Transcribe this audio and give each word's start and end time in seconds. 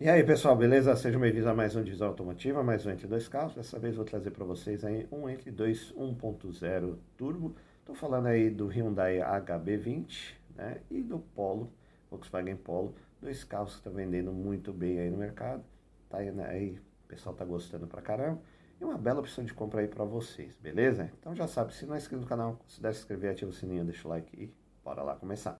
E 0.00 0.08
aí 0.08 0.24
pessoal, 0.24 0.56
beleza? 0.56 0.96
Sejam 0.96 1.20
bem-vindos 1.20 1.46
a 1.46 1.52
mais 1.52 1.76
um 1.76 1.82
Diesel 1.82 2.06
Automotiva, 2.06 2.62
mais 2.62 2.86
um 2.86 2.90
Entre 2.90 3.06
Dois 3.06 3.28
Carros. 3.28 3.54
Dessa 3.54 3.78
vez 3.78 3.96
vou 3.96 4.04
trazer 4.06 4.30
para 4.30 4.46
vocês 4.46 4.82
aí 4.82 5.06
um 5.12 5.28
Entre 5.28 5.50
2 5.50 5.92
1.0 5.92 6.96
Turbo. 7.18 7.54
Estou 7.80 7.94
falando 7.94 8.28
aí 8.28 8.48
do 8.48 8.66
Hyundai 8.66 9.18
HB20 9.18 10.36
né? 10.56 10.80
e 10.90 11.02
do 11.02 11.18
Polo, 11.18 11.70
Volkswagen 12.10 12.56
Polo. 12.56 12.94
Dois 13.20 13.44
carros 13.44 13.72
que 13.72 13.80
estão 13.80 13.92
vendendo 13.92 14.32
muito 14.32 14.72
bem 14.72 15.00
aí 15.00 15.10
no 15.10 15.18
mercado. 15.18 15.62
Tá 16.08 16.16
aí, 16.16 16.30
né? 16.32 16.46
aí 16.48 16.80
o 17.04 17.06
pessoal 17.06 17.34
tá 17.34 17.44
gostando 17.44 17.86
pra 17.86 18.00
caramba. 18.00 18.40
E 18.80 18.84
uma 18.86 18.96
bela 18.96 19.20
opção 19.20 19.44
de 19.44 19.52
compra 19.52 19.82
aí 19.82 19.86
para 19.86 20.06
vocês, 20.06 20.56
beleza? 20.56 21.12
Então 21.20 21.34
já 21.34 21.46
sabe, 21.46 21.74
se 21.74 21.84
não 21.84 21.94
é 21.94 21.98
inscrito 21.98 22.22
no 22.22 22.26
canal, 22.26 22.54
considere 22.54 22.94
se 22.94 23.00
inscrever, 23.00 23.32
ativa 23.32 23.50
o 23.50 23.54
sininho, 23.54 23.84
deixa 23.84 24.08
o 24.08 24.10
like 24.10 24.34
e 24.34 24.50
bora 24.82 25.02
lá 25.02 25.14
começar. 25.14 25.58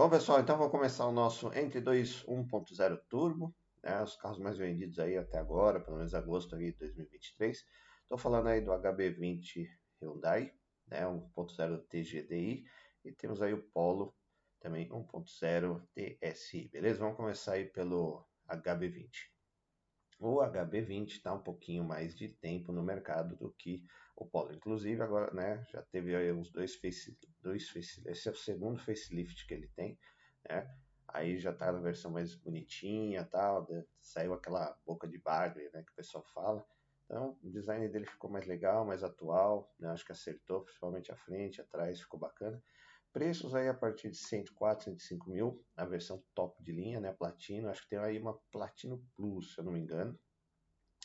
Bom, 0.00 0.08
pessoal, 0.08 0.40
então 0.40 0.56
vamos 0.56 0.72
começar 0.72 1.06
o 1.06 1.12
nosso 1.12 1.52
Entre 1.52 1.78
2 1.78 2.24
1.0 2.24 3.02
Turbo, 3.06 3.54
né, 3.84 4.02
os 4.02 4.16
carros 4.16 4.38
mais 4.38 4.56
vendidos 4.56 4.98
aí 4.98 5.18
até 5.18 5.36
agora, 5.36 5.78
pelo 5.78 5.98
menos 5.98 6.14
agosto 6.14 6.56
aí 6.56 6.72
de 6.72 6.78
2023. 6.78 7.66
Estou 8.04 8.16
falando 8.16 8.46
aí 8.46 8.62
do 8.62 8.70
HB20 8.70 9.68
Hyundai, 10.00 10.54
né, 10.86 11.04
1.0 11.06 11.86
TGDI, 11.86 12.64
e 13.04 13.12
temos 13.12 13.42
aí 13.42 13.52
o 13.52 13.62
Polo, 13.62 14.16
também 14.58 14.88
1.0 14.88 15.86
TSI, 15.94 16.70
beleza? 16.72 17.00
Vamos 17.00 17.18
começar 17.18 17.52
aí 17.52 17.66
pelo 17.66 18.26
HB20. 18.48 19.10
O 20.18 20.38
HB20 20.38 21.08
está 21.08 21.34
um 21.34 21.42
pouquinho 21.42 21.84
mais 21.84 22.16
de 22.16 22.28
tempo 22.28 22.72
no 22.72 22.82
mercado 22.82 23.36
do 23.36 23.52
que 23.52 23.84
o 24.20 24.26
Polo. 24.26 24.52
Inclusive, 24.52 25.02
agora, 25.02 25.32
né, 25.32 25.64
já 25.70 25.82
teve 25.82 26.14
aí 26.14 26.30
uns 26.30 26.50
dois 26.50 26.76
face, 26.76 27.16
dois 27.40 27.68
face, 27.70 28.02
esse 28.06 28.28
é 28.28 28.32
o 28.32 28.36
segundo 28.36 28.78
facelift 28.78 29.46
que 29.46 29.54
ele 29.54 29.68
tem, 29.68 29.98
né? 30.48 30.70
Aí 31.08 31.38
já 31.38 31.52
tá 31.52 31.72
na 31.72 31.80
versão 31.80 32.10
mais 32.10 32.36
bonitinha, 32.36 33.24
tal, 33.24 33.66
saiu 34.00 34.32
aquela 34.32 34.78
boca 34.86 35.08
de 35.08 35.18
bagre, 35.18 35.68
né, 35.72 35.82
que 35.82 35.90
o 35.90 35.96
pessoal 35.96 36.24
fala. 36.32 36.64
Então, 37.04 37.36
o 37.42 37.50
design 37.50 37.88
dele 37.88 38.06
ficou 38.06 38.30
mais 38.30 38.46
legal, 38.46 38.84
mais 38.84 39.02
atual, 39.02 39.74
né? 39.80 39.88
acho 39.88 40.06
que 40.06 40.12
acertou, 40.12 40.60
principalmente 40.60 41.10
a 41.10 41.16
frente, 41.16 41.60
atrás, 41.60 42.00
ficou 42.00 42.20
bacana. 42.20 42.62
Preços 43.12 43.52
aí 43.56 43.66
a 43.66 43.74
partir 43.74 44.10
de 44.10 44.16
104, 44.16 44.84
105 44.84 45.28
mil, 45.28 45.64
a 45.76 45.84
versão 45.84 46.22
top 46.32 46.62
de 46.62 46.70
linha, 46.70 47.00
né, 47.00 47.12
Platino, 47.12 47.68
acho 47.68 47.82
que 47.82 47.88
tem 47.88 47.98
aí 47.98 48.16
uma 48.16 48.38
Platino 48.52 49.04
Plus, 49.16 49.54
se 49.54 49.60
eu 49.60 49.64
não 49.64 49.72
me 49.72 49.80
engano. 49.80 50.16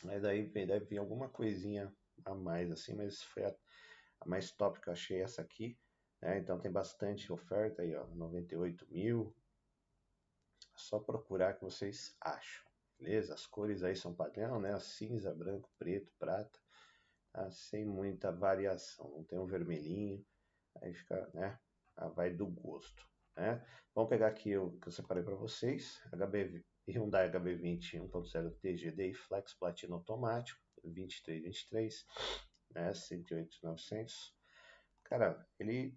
Mas 0.04 0.24
aí 0.24 0.46
deve 0.46 0.84
vir 0.84 0.98
alguma 0.98 1.28
coisinha 1.28 1.92
a 2.24 2.34
mais 2.34 2.70
assim, 2.70 2.94
mas 2.94 3.22
foi 3.22 3.44
a, 3.44 3.54
a 4.20 4.28
mais 4.28 4.50
top 4.52 4.80
que 4.80 4.88
eu 4.88 4.92
achei 4.92 5.20
essa 5.20 5.42
aqui. 5.42 5.78
Né? 6.20 6.38
Então 6.38 6.58
tem 6.58 6.70
bastante 6.70 7.32
oferta 7.32 7.82
aí, 7.82 7.94
ó, 7.94 8.06
98 8.06 8.86
mil. 8.90 9.34
É 10.74 10.78
só 10.78 10.98
procurar 10.98 11.54
que 11.54 11.64
vocês 11.64 12.16
acham, 12.20 12.66
beleza? 12.98 13.34
As 13.34 13.46
cores 13.46 13.82
aí 13.82 13.96
são 13.96 14.14
padrão, 14.14 14.60
né? 14.60 14.78
Cinza, 14.80 15.34
branco, 15.34 15.70
preto, 15.78 16.12
prata, 16.18 16.58
tá? 17.32 17.50
sem 17.50 17.84
muita 17.84 18.32
variação. 18.32 19.10
Não 19.10 19.24
tem 19.24 19.38
um 19.38 19.46
vermelhinho, 19.46 20.24
aí 20.82 20.92
fica, 20.94 21.30
né? 21.32 21.58
Ah, 21.96 22.08
vai 22.08 22.30
do 22.30 22.46
gosto, 22.46 23.08
né? 23.36 23.64
Vamos 23.94 24.10
pegar 24.10 24.28
aqui 24.28 24.56
o 24.56 24.78
que 24.78 24.88
eu 24.88 24.92
separei 24.92 25.22
para 25.22 25.34
vocês, 25.34 25.98
HB, 26.12 26.62
Hyundai 26.86 27.30
HB20 27.30 28.08
1.0 28.10 28.54
TGD 28.60 29.14
Flex 29.14 29.54
Platina 29.54 29.94
automático, 29.94 30.60
2323, 30.90 32.06
né, 32.74 32.94
108,900. 32.94 34.34
Cara, 35.04 35.46
ele, 35.58 35.96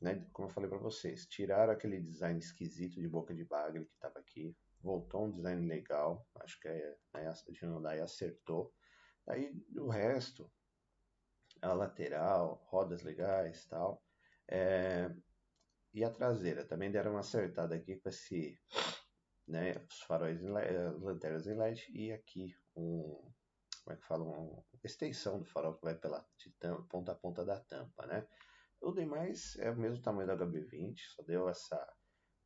né, 0.00 0.26
como 0.32 0.48
eu 0.48 0.52
falei 0.52 0.68
para 0.68 0.78
vocês, 0.78 1.26
tiraram 1.26 1.72
aquele 1.72 2.00
design 2.00 2.38
esquisito 2.38 3.00
de 3.00 3.08
boca 3.08 3.34
de 3.34 3.44
bagre 3.44 3.84
que 3.84 3.94
estava 3.94 4.18
aqui, 4.18 4.56
voltou 4.82 5.26
um 5.26 5.30
design 5.30 5.66
legal, 5.66 6.26
acho 6.36 6.58
que 6.60 6.68
é, 6.68 6.96
né, 7.14 7.28
a 7.28 7.34
Hyundai 7.66 8.00
acertou. 8.00 8.72
Aí 9.28 9.52
o 9.76 9.88
resto, 9.88 10.50
a 11.62 11.72
lateral, 11.72 12.62
rodas 12.66 13.02
legais 13.02 13.66
tal. 13.66 14.02
É, 14.48 15.10
e 15.92 16.04
a 16.04 16.10
traseira 16.10 16.64
também 16.64 16.90
deram 16.90 17.12
uma 17.12 17.20
acertada 17.20 17.74
aqui 17.74 17.96
com 17.96 18.08
esse, 18.08 18.58
né, 19.46 19.74
os 19.88 20.00
faróis 20.02 20.42
em 20.42 20.50
LED, 20.50 20.72
lanternas 20.98 21.46
em 21.46 21.54
LED 21.54 21.86
e 21.92 22.12
aqui 22.12 22.54
um 22.76 23.32
como 23.84 23.94
é 23.94 23.96
que 23.96 24.06
fala, 24.06 24.24
uma 24.24 24.64
extensão 24.84 25.38
do 25.38 25.44
farol 25.44 25.74
que 25.74 25.84
vai 25.84 25.94
pela 25.94 26.24
tampa, 26.58 26.82
ponta 26.88 27.12
a 27.12 27.14
ponta 27.14 27.44
da 27.44 27.60
tampa, 27.60 28.06
né? 28.06 28.26
O 28.80 28.92
demais 28.92 29.56
é 29.58 29.70
o 29.70 29.76
mesmo 29.76 30.02
tamanho 30.02 30.26
da 30.26 30.36
HB20, 30.36 30.96
só 31.14 31.22
deu 31.22 31.48
essa 31.48 31.78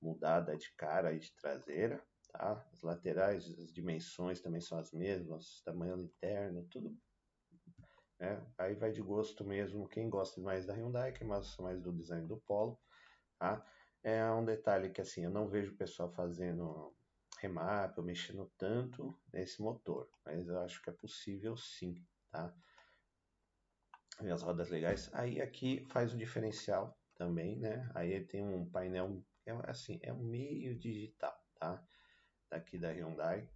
mudada 0.01 0.57
de 0.57 0.73
cara 0.75 1.13
e 1.13 1.19
de 1.19 1.35
traseira, 1.37 2.05
tá? 2.33 2.67
As 2.73 2.83
laterais, 2.83 3.47
as 3.59 3.73
dimensões 3.73 4.41
também 4.41 4.61
são 4.61 4.79
as 4.79 4.93
mesmas, 4.93 5.63
tamanho 5.65 6.01
interno, 6.01 6.67
tudo. 6.71 6.97
Né? 8.19 8.45
Aí 8.59 8.75
vai 8.75 8.93
de 8.93 9.03
gosto 9.03 9.45
mesmo, 9.45 9.89
quem 9.89 10.09
gosta 10.09 10.41
mais 10.41 10.67
da 10.67 10.75
Hyundai, 10.75 11.13
quem 11.13 11.27
gosta 11.27 11.63
mais 11.63 11.81
do 11.81 11.93
design 11.93 12.27
do 12.27 12.39
Polo, 12.39 12.79
tá? 13.39 13.65
É 14.03 14.25
um 14.31 14.45
detalhe 14.45 14.91
que 14.91 15.01
assim, 15.01 15.25
eu 15.25 15.31
não 15.31 15.49
vejo 15.49 15.73
o 15.73 15.77
pessoal 15.77 16.13
fazendo 16.13 16.95
remap 17.45 17.99
ou 17.99 18.05
mexendo 18.05 18.51
tanto 18.57 19.15
nesse 19.33 19.61
motor, 19.61 20.09
mas 20.25 20.49
eu 20.49 20.59
acho 20.61 20.83
que 20.83 20.89
é 20.89 20.93
possível 20.93 21.57
sim, 21.57 21.95
tá? 22.31 22.55
E 24.23 24.31
as 24.31 24.43
rodas 24.43 24.71
legais. 24.71 25.11
Aí 25.13 25.41
aqui 25.43 25.85
faz 25.91 26.15
o 26.15 26.17
diferencial 26.17 26.99
também, 27.15 27.59
né? 27.59 27.91
Aí 27.95 28.25
tem 28.25 28.43
um 28.43 28.65
painel, 28.71 29.23
é 29.45 29.53
assim, 29.65 29.99
é 30.03 30.13
meio 30.13 30.79
digital, 30.79 31.37
tá? 31.55 31.85
Daqui 32.51 32.79
da 32.79 32.91
Hyundai, 32.91 33.49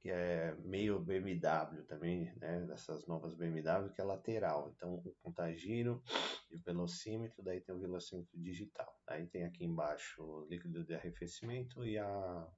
que 0.00 0.10
é 0.10 0.54
meio 0.56 1.00
BMW 1.00 1.82
também, 1.88 2.32
né? 2.36 2.60
Dessas 2.66 3.06
novas 3.06 3.34
BMW, 3.34 3.90
que 3.92 4.00
é 4.00 4.04
lateral. 4.04 4.70
Então, 4.76 4.94
o 4.94 5.14
contagiro 5.22 6.02
e 6.50 6.56
o 6.56 6.62
velocímetro, 6.62 7.42
daí 7.42 7.60
tem 7.60 7.74
o 7.74 7.80
velocímetro 7.80 8.38
digital. 8.38 8.94
Aí 9.08 9.26
tem 9.26 9.44
aqui 9.44 9.64
embaixo 9.64 10.22
o 10.22 10.46
líquido 10.46 10.84
de 10.84 10.94
arrefecimento 10.94 11.84
e 11.84 11.98
a 11.98 12.48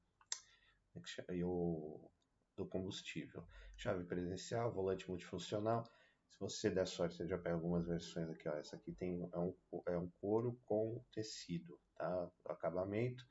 e 1.31 1.45
o 1.45 2.11
do 2.57 2.67
combustível. 2.67 3.47
Chave 3.77 4.05
presencial, 4.05 4.73
volante 4.73 5.09
multifuncional. 5.09 5.85
Se 6.29 6.39
você 6.39 6.71
der 6.71 6.87
sorte, 6.87 7.17
você 7.17 7.27
já 7.27 7.39
pega 7.39 7.55
algumas 7.55 7.87
versões 7.87 8.29
aqui. 8.29 8.49
Ó. 8.49 8.57
Essa 8.57 8.77
aqui 8.77 8.93
tem, 8.93 9.29
é, 9.33 9.39
um, 9.39 9.55
é 9.87 9.99
um 9.99 10.11
couro 10.21 10.61
com 10.65 11.03
tecido, 11.13 11.81
tá? 11.97 12.31
Acabamento. 12.47 13.25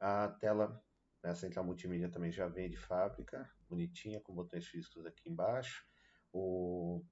A 0.00 0.28
tela, 0.28 0.80
a 1.24 1.34
central 1.34 1.64
multimídia 1.64 2.08
também 2.08 2.30
já 2.30 2.46
vem 2.46 2.70
de 2.70 2.76
fábrica, 2.76 3.50
bonitinha, 3.68 4.20
com 4.20 4.34
botões 4.34 4.66
físicos 4.66 5.04
aqui 5.04 5.28
embaixo. 5.28 5.84
O 6.32 7.04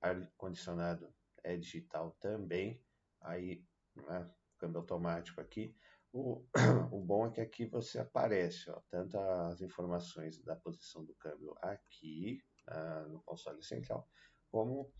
ar-condicionado 0.00 1.12
é 1.42 1.56
digital 1.56 2.16
também. 2.20 2.82
Aí, 3.22 3.64
né, 3.96 4.30
câmbio 4.58 4.80
automático 4.80 5.40
aqui. 5.40 5.74
O, 6.12 6.44
o 6.90 7.00
bom 7.00 7.26
é 7.26 7.30
que 7.30 7.40
aqui 7.40 7.66
você 7.66 8.00
aparece 8.00 8.70
ó, 8.70 8.80
tanto 8.88 9.16
as 9.18 9.60
informações 9.60 10.42
da 10.42 10.56
posição 10.56 11.04
do 11.04 11.14
câmbio 11.14 11.56
aqui 11.62 12.42
uh, 12.68 13.08
no 13.08 13.22
console 13.22 13.62
central, 13.62 14.08
como 14.50 14.92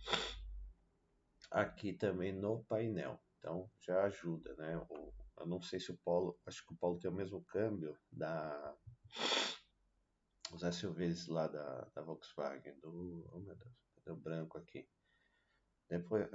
aqui 1.50 1.92
também 1.92 2.32
no 2.32 2.64
painel. 2.64 3.20
Então 3.38 3.68
já 3.80 4.04
ajuda, 4.04 4.54
né? 4.56 4.76
O, 4.88 5.12
eu 5.38 5.46
não 5.46 5.60
sei 5.60 5.80
se 5.80 5.90
o 5.90 5.96
Polo, 5.96 6.38
acho 6.46 6.64
que 6.64 6.72
o 6.72 6.76
Polo 6.76 6.98
tem 6.98 7.10
o 7.10 7.14
mesmo 7.14 7.42
câmbio 7.44 7.98
da 8.12 8.76
os 10.52 10.62
SUVs 10.62 11.28
lá 11.28 11.46
da, 11.46 11.88
da 11.94 12.02
Volkswagen, 12.02 12.78
do, 12.80 13.28
oh 13.32 13.40
meu 13.40 13.54
Deus, 13.54 13.74
cadê 13.94 14.10
o 14.10 14.16
branco 14.16 14.58
aqui? 14.58 14.88
Depois, 15.88 16.28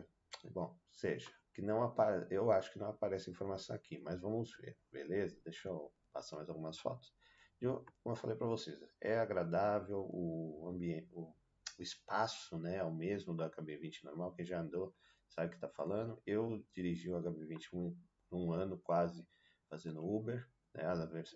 bom, 0.45 0.77
seja, 0.89 1.31
que 1.55 1.61
não 1.61 1.81
apare... 1.81 2.27
eu 2.29 2.51
acho 2.51 2.71
que 2.73 2.77
não 2.77 2.89
aparece 2.89 3.31
informação 3.31 3.73
aqui, 3.73 3.97
mas 3.99 4.19
vamos 4.19 4.51
ver, 4.57 4.77
beleza? 4.91 5.39
Deixa 5.45 5.69
eu 5.69 5.89
passar 6.11 6.35
mais 6.35 6.49
algumas 6.49 6.77
fotos. 6.77 7.13
Eu, 7.61 7.85
como 8.03 8.13
eu 8.13 8.19
falei 8.19 8.35
para 8.35 8.45
vocês, 8.45 8.77
é 8.99 9.17
agradável 9.17 10.05
o 10.11 10.67
ambiente, 10.67 11.07
o, 11.13 11.33
o, 11.79 11.81
espaço, 11.81 12.59
né, 12.59 12.75
é 12.77 12.83
o 12.83 12.93
mesmo 12.93 13.33
do 13.33 13.41
HB20 13.41 14.03
normal, 14.03 14.33
quem 14.33 14.45
já 14.45 14.59
andou 14.59 14.93
sabe 15.29 15.47
o 15.47 15.49
que 15.51 15.55
está 15.55 15.69
falando. 15.69 16.21
Eu 16.25 16.61
dirigi 16.73 17.09
o 17.09 17.15
HB20 17.21 17.95
um, 18.33 18.51
ano 18.51 18.77
quase 18.79 19.25
fazendo 19.69 20.05
Uber, 20.05 20.45
né, 20.73 20.83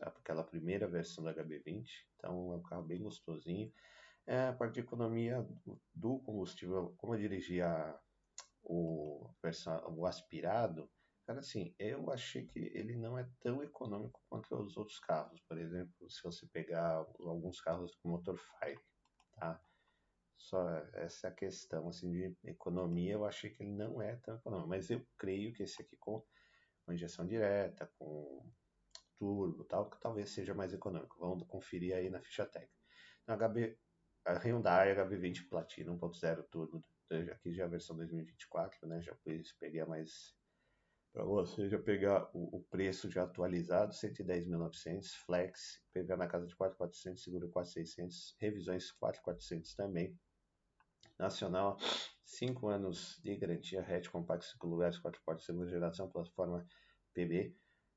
aquela 0.01 0.44
primeira 0.44 0.86
versão 0.86 1.24
do 1.24 1.30
HB20, 1.30 1.86
então 2.18 2.51
é 2.51 2.57
um 2.57 2.63
carro 2.63 2.83
bem 2.83 3.01
gostosinho. 3.01 3.71
É, 4.27 4.48
a 4.48 4.54
parte 4.54 4.74
de 4.74 4.80
economia 4.81 5.48
do 5.95 6.19
combustível, 6.19 6.94
como 6.98 7.16
eu 7.16 7.19
dirigi 7.19 7.62
a 7.62 7.98
o, 8.69 9.30
o 9.98 10.06
aspirado, 10.06 10.89
Cara, 11.30 11.42
assim, 11.42 11.75
eu 11.77 12.10
achei 12.12 12.48
que 12.48 12.57
ele 12.74 12.95
não 12.95 13.16
é 13.16 13.24
tão 13.39 13.62
econômico 13.62 14.19
quanto 14.27 14.56
os 14.56 14.75
outros 14.77 15.00
carros. 15.00 15.39
Por 15.42 15.60
exemplo, 15.60 16.10
se 16.10 16.24
você 16.24 16.48
pegar 16.48 17.06
alguns 17.19 17.62
carros 17.62 17.94
com 17.94 18.10
motor 18.10 18.36
Fire, 18.36 18.80
tá? 19.33 19.62
Só 20.36 20.68
essa 20.92 21.30
questão, 21.30 21.88
assim, 21.88 22.10
de 22.10 22.36
economia, 22.45 23.13
eu 23.13 23.25
achei 23.25 23.51
que 23.51 23.62
ele 23.62 23.74
não 23.74 24.01
é 24.01 24.16
tão 24.16 24.38
econômico. 24.38 24.69
Mas 24.69 24.89
eu 24.89 25.06
creio 25.19 25.54
que 25.54 25.62
esse 25.62 25.80
aqui 25.83 25.95
com, 25.98 26.25
injeção 26.89 27.27
direta, 27.27 27.86
com 28.00 28.44
turbo 29.19 29.63
tal, 29.66 29.88
que 29.88 30.00
talvez 30.00 30.31
seja 30.31 30.56
mais 30.56 30.74
econômico. 30.74 31.16
Vamos 31.19 31.48
conferir 31.48 31.94
aí 31.94 32.10
na 32.10 32.19
ficha 32.21 32.44
técnica. 32.48 32.74
Na 33.27 33.38
HB, 33.38 33.77
a 34.25 34.33
Hyundai 34.33 34.95
HB20 34.95 35.48
Platina 35.48 35.92
1.0 35.92 36.44
turbo, 36.50 36.83
aqui 37.11 37.53
já 37.53 37.65
a 37.65 37.67
versão 37.67 37.95
2024, 37.95 38.88
né? 38.88 39.01
Já 39.01 39.15
peguei 39.59 39.81
a 39.81 39.85
mais 39.85 40.33
para 41.11 41.23
você 41.23 41.67
já 41.67 41.79
pegar 41.79 42.29
o, 42.33 42.57
o, 42.57 42.63
preço 42.69 43.09
já 43.09 43.23
atualizado, 43.23 43.94
110.900, 43.94 45.07
flex, 45.25 45.81
pegar 45.91 46.15
na 46.15 46.27
casa 46.27 46.45
de 46.45 46.56
4.400, 46.56 47.17
seguro 47.17 47.50
4.600, 47.50 48.35
revisões 48.38 48.94
4.400 49.01 49.75
também. 49.75 50.17
Nacional, 51.17 51.77
5 52.23 52.67
anos 52.67 53.19
de 53.23 53.35
garantia, 53.35 53.81
hatch 53.81 54.07
compacto, 54.09 54.45
5 54.45 54.67
lugares, 54.67 55.00
4 55.00 55.19
portas, 55.25 55.45
segunda 55.45 55.67
geração, 55.67 56.09
plataforma 56.09 56.65
PB. 57.13 57.56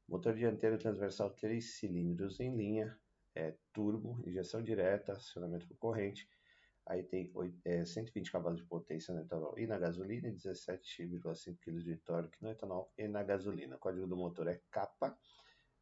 Motor 0.08 0.34
dianteiro 0.34 0.78
transversal 0.78 1.30
3 1.30 1.78
cilindros 1.78 2.40
em 2.40 2.56
linha, 2.56 2.98
é, 3.34 3.54
turbo, 3.72 4.20
injeção 4.26 4.62
direta, 4.62 5.12
acionamento 5.12 5.68
por 5.68 5.76
corrente 5.76 6.26
Aí 6.84 7.02
tem 7.04 7.32
é, 7.64 7.84
120 7.84 8.32
cavalos 8.32 8.58
de 8.58 8.66
potência 8.66 9.14
no 9.14 9.20
etanol 9.20 9.56
e 9.56 9.66
na 9.66 9.78
gasolina 9.78 10.28
e 10.28 10.32
17,5 10.32 11.56
kg 11.58 11.78
de 11.78 11.96
torque 11.96 12.42
no 12.42 12.50
etanol 12.50 12.92
e 12.98 13.06
na 13.06 13.22
gasolina. 13.22 13.76
O 13.76 13.78
código 13.78 14.06
do 14.06 14.16
motor 14.16 14.48
é 14.48 14.60
capa. 14.70 15.16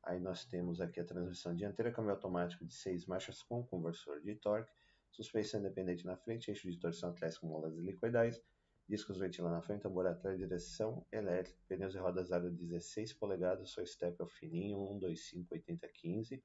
Aí 0.03 0.21
nós 0.21 0.45
temos 0.45 0.81
aqui 0.81 1.01
a 1.01 1.05
transmissão 1.05 1.55
dianteira, 1.55 1.93
câmbio 1.93 2.13
automático 2.13 2.65
de 2.65 2.75
6 2.75 3.07
marchas 3.07 3.43
com 3.43 3.67
conversor 3.67 4.21
de 4.21 4.35
torque, 4.35 4.73
suspensão 5.11 5.61
independente 5.61 6.05
na 6.05 6.17
frente, 6.17 6.51
eixo 6.51 6.71
de 6.71 6.79
torção 6.79 7.11
atrás 7.11 7.37
com 7.39 7.47
molas 7.47 7.77
helicoidais, 7.77 8.41
discos 8.89 9.19
ventilador 9.19 9.57
na 9.57 9.63
frente, 9.63 9.83
tambor 9.83 10.07
atrás, 10.07 10.39
direção 10.39 11.07
elétrica, 11.13 11.59
pneus 11.69 11.95
e 11.95 11.99
rodas 11.99 12.33
aro 12.33 12.51
16 12.51 13.13
polegadas, 13.15 13.71
só 13.71 13.85
step 13.85 14.17
fininho, 14.27 14.87
125 14.87 15.55
80 15.55 15.89
15 15.89 16.45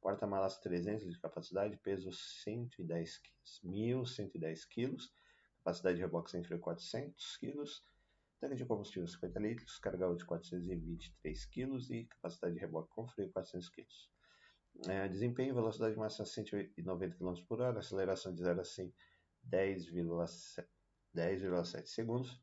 porta-malas 0.00 0.58
300 0.58 1.12
de 1.12 1.18
capacidade, 1.18 1.76
peso 1.78 2.12
110 2.12 3.18
quilos, 3.18 3.60
1.110 3.64 4.68
quilos, 4.68 5.12
capacidade 5.58 5.96
de 5.96 6.02
reboque 6.02 6.30
sem 6.30 6.42
freio 6.44 6.60
400 6.60 7.36
quilos, 7.38 7.84
tanque 8.40 8.56
de 8.56 8.64
combustível 8.64 9.06
50 9.06 9.40
litros, 9.40 9.78
carga 9.78 10.14
de 10.14 10.24
423 10.24 11.46
quilos 11.46 11.90
e 11.90 12.04
capacidade 12.04 12.54
de 12.54 12.60
reboque 12.60 12.90
com 12.90 13.06
freio 13.06 13.32
400 13.32 13.68
quilos. 13.70 14.10
É, 14.86 15.08
desempenho, 15.08 15.54
velocidade 15.54 15.96
máxima 15.96 16.26
190 16.26 17.16
km 17.16 17.44
por 17.48 17.60
hora, 17.60 17.78
aceleração 17.80 18.34
de 18.34 18.42
0 18.42 18.60
a 18.60 18.64
100 18.64 18.92
10,7 19.50 20.66
10, 21.14 21.88
segundos, 21.88 22.40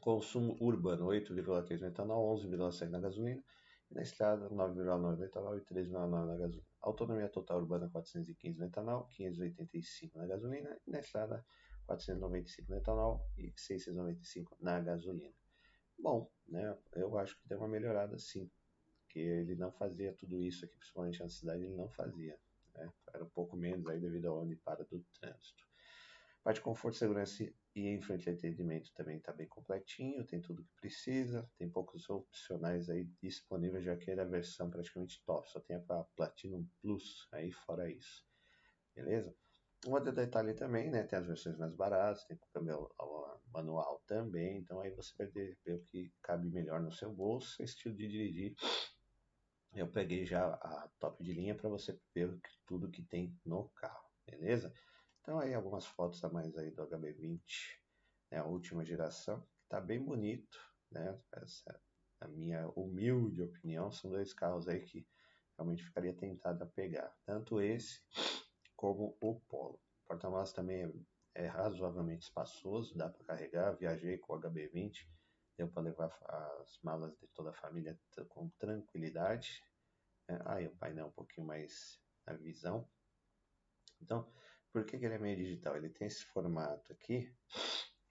consumo 0.00 0.56
urbano 0.60 1.06
8,3 1.06 1.80
no 1.80 1.86
etanol, 1.88 2.36
11,6 2.36 2.88
na 2.88 3.00
gasolina, 3.00 3.42
na 3.90 4.02
estrada, 4.02 4.48
9,9 4.50 5.16
no 5.16 5.24
etanol 5.24 5.56
e 5.56 5.60
3,9 5.60 6.26
na 6.26 6.36
gasolina. 6.36 6.66
Autonomia 6.80 7.28
total 7.28 7.58
urbana 7.58 7.88
415 7.88 8.58
no 8.58 8.66
etanol, 8.66 9.06
585 9.08 10.18
na 10.18 10.26
gasolina. 10.26 10.76
E 10.86 10.90
na 10.90 11.00
estrada, 11.00 11.44
495 11.86 12.70
no 12.70 12.76
etanol 12.76 13.20
e 13.36 13.52
695 13.56 14.56
na 14.60 14.80
gasolina. 14.80 15.34
Bom, 15.98 16.30
né, 16.48 16.76
eu 16.94 17.16
acho 17.18 17.40
que 17.40 17.48
deu 17.48 17.58
uma 17.58 17.68
melhorada 17.68 18.18
sim, 18.18 18.50
porque 19.00 19.18
ele 19.18 19.54
não 19.54 19.72
fazia 19.72 20.12
tudo 20.12 20.42
isso 20.42 20.64
aqui, 20.64 20.76
principalmente 20.76 21.20
na 21.20 21.28
cidade, 21.28 21.62
ele 21.62 21.74
não 21.74 21.88
fazia. 21.88 22.38
Né? 22.74 22.92
Era 23.14 23.24
um 23.24 23.30
pouco 23.30 23.56
menos 23.56 23.86
aí 23.86 23.98
devido 23.98 24.26
ao 24.26 24.42
onde 24.42 24.56
para 24.56 24.84
do 24.84 25.02
trânsito. 25.18 25.64
Parte 26.46 26.58
de 26.58 26.62
conforto, 26.62 26.96
segurança 26.96 27.42
e 27.74 27.88
entretenimento 27.88 28.94
também 28.94 29.16
está 29.16 29.32
bem 29.32 29.48
completinho, 29.48 30.24
tem 30.24 30.40
tudo 30.40 30.62
que 30.62 30.72
precisa, 30.80 31.50
tem 31.58 31.68
poucos 31.68 32.08
opcionais 32.08 32.88
aí 32.88 33.02
disponíveis, 33.20 33.84
já 33.84 33.96
que 33.96 34.12
é 34.12 34.20
a 34.20 34.24
versão 34.24 34.70
praticamente 34.70 35.20
top, 35.24 35.50
só 35.50 35.58
tem 35.58 35.74
a 35.74 36.04
Platinum 36.14 36.64
Plus 36.80 37.26
aí 37.32 37.50
fora 37.50 37.90
isso, 37.90 38.24
beleza? 38.94 39.34
Um 39.88 39.90
outro 39.94 40.12
detalhe 40.12 40.54
também, 40.54 40.88
né, 40.88 41.02
tem 41.02 41.18
as 41.18 41.26
versões 41.26 41.58
mais 41.58 41.74
baratas, 41.74 42.24
tem 42.26 42.36
o 42.36 42.40
câmbio 42.52 42.94
manual 43.52 44.00
também, 44.06 44.58
então 44.58 44.80
aí 44.80 44.92
você 44.92 45.12
vai 45.18 45.26
ver 45.26 45.58
o 45.66 45.82
que 45.82 46.12
cabe 46.22 46.48
melhor 46.48 46.80
no 46.80 46.92
seu 46.92 47.12
bolso, 47.12 47.60
estilo 47.60 47.96
de 47.96 48.06
dirigir. 48.06 48.54
Eu 49.74 49.88
peguei 49.88 50.24
já 50.24 50.46
a 50.46 50.88
top 51.00 51.24
de 51.24 51.32
linha 51.32 51.56
para 51.56 51.68
você 51.68 51.98
ver 52.14 52.38
tudo 52.64 52.88
que 52.88 53.02
tem 53.02 53.36
no 53.44 53.68
carro, 53.70 54.08
beleza? 54.24 54.72
Então 55.26 55.40
aí 55.40 55.52
algumas 55.52 55.84
fotos 55.84 56.22
a 56.22 56.28
mais 56.28 56.56
aí 56.56 56.70
do 56.70 56.86
HB20, 56.86 57.40
né, 58.30 58.38
a 58.38 58.44
última 58.44 58.84
geração, 58.84 59.40
que 59.40 59.64
está 59.64 59.80
bem 59.80 60.00
bonito, 60.00 60.56
né? 60.88 61.20
Essa 61.32 61.72
é 62.22 62.24
a 62.26 62.28
minha 62.28 62.68
humilde 62.76 63.42
opinião, 63.42 63.90
são 63.90 64.08
dois 64.08 64.32
carros 64.32 64.68
aí 64.68 64.78
que 64.78 65.04
realmente 65.58 65.82
ficaria 65.82 66.14
tentado 66.14 66.62
a 66.62 66.66
pegar, 66.68 67.12
tanto 67.24 67.60
esse 67.60 68.00
como 68.76 69.18
o 69.20 69.40
Polo. 69.40 69.80
O 70.04 70.06
porta-malas 70.06 70.52
também 70.52 70.84
é, 71.34 71.42
é, 71.42 71.46
razoavelmente 71.48 72.26
espaçoso, 72.26 72.96
dá 72.96 73.08
para 73.08 73.24
carregar, 73.24 73.76
viajei 73.76 74.18
com 74.18 74.32
o 74.32 74.40
HB20, 74.40 75.08
deu 75.58 75.66
para 75.66 75.82
levar 75.82 76.16
as 76.60 76.78
malas 76.84 77.18
de 77.18 77.26
toda 77.34 77.50
a 77.50 77.54
família 77.54 77.98
com 78.28 78.48
tranquilidade. 78.50 79.60
É, 80.28 80.40
aí 80.44 80.68
o 80.68 80.76
painel 80.76 81.06
é 81.06 81.08
um 81.08 81.12
pouquinho 81.12 81.48
mais 81.48 82.00
na 82.24 82.34
visão. 82.34 82.88
Então, 84.00 84.30
por 84.72 84.84
que, 84.84 84.98
que 84.98 85.04
ele 85.04 85.14
é 85.14 85.18
meio 85.18 85.36
digital? 85.36 85.76
Ele 85.76 85.88
tem 85.88 86.06
esse 86.06 86.24
formato 86.26 86.92
aqui, 86.92 87.34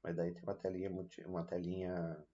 mas 0.04 0.16
daí 0.16 0.34
tem 0.34 0.44
uma 0.44 0.56
telinha, 0.56 0.90
uma 1.26 1.46
telinha 1.46 2.26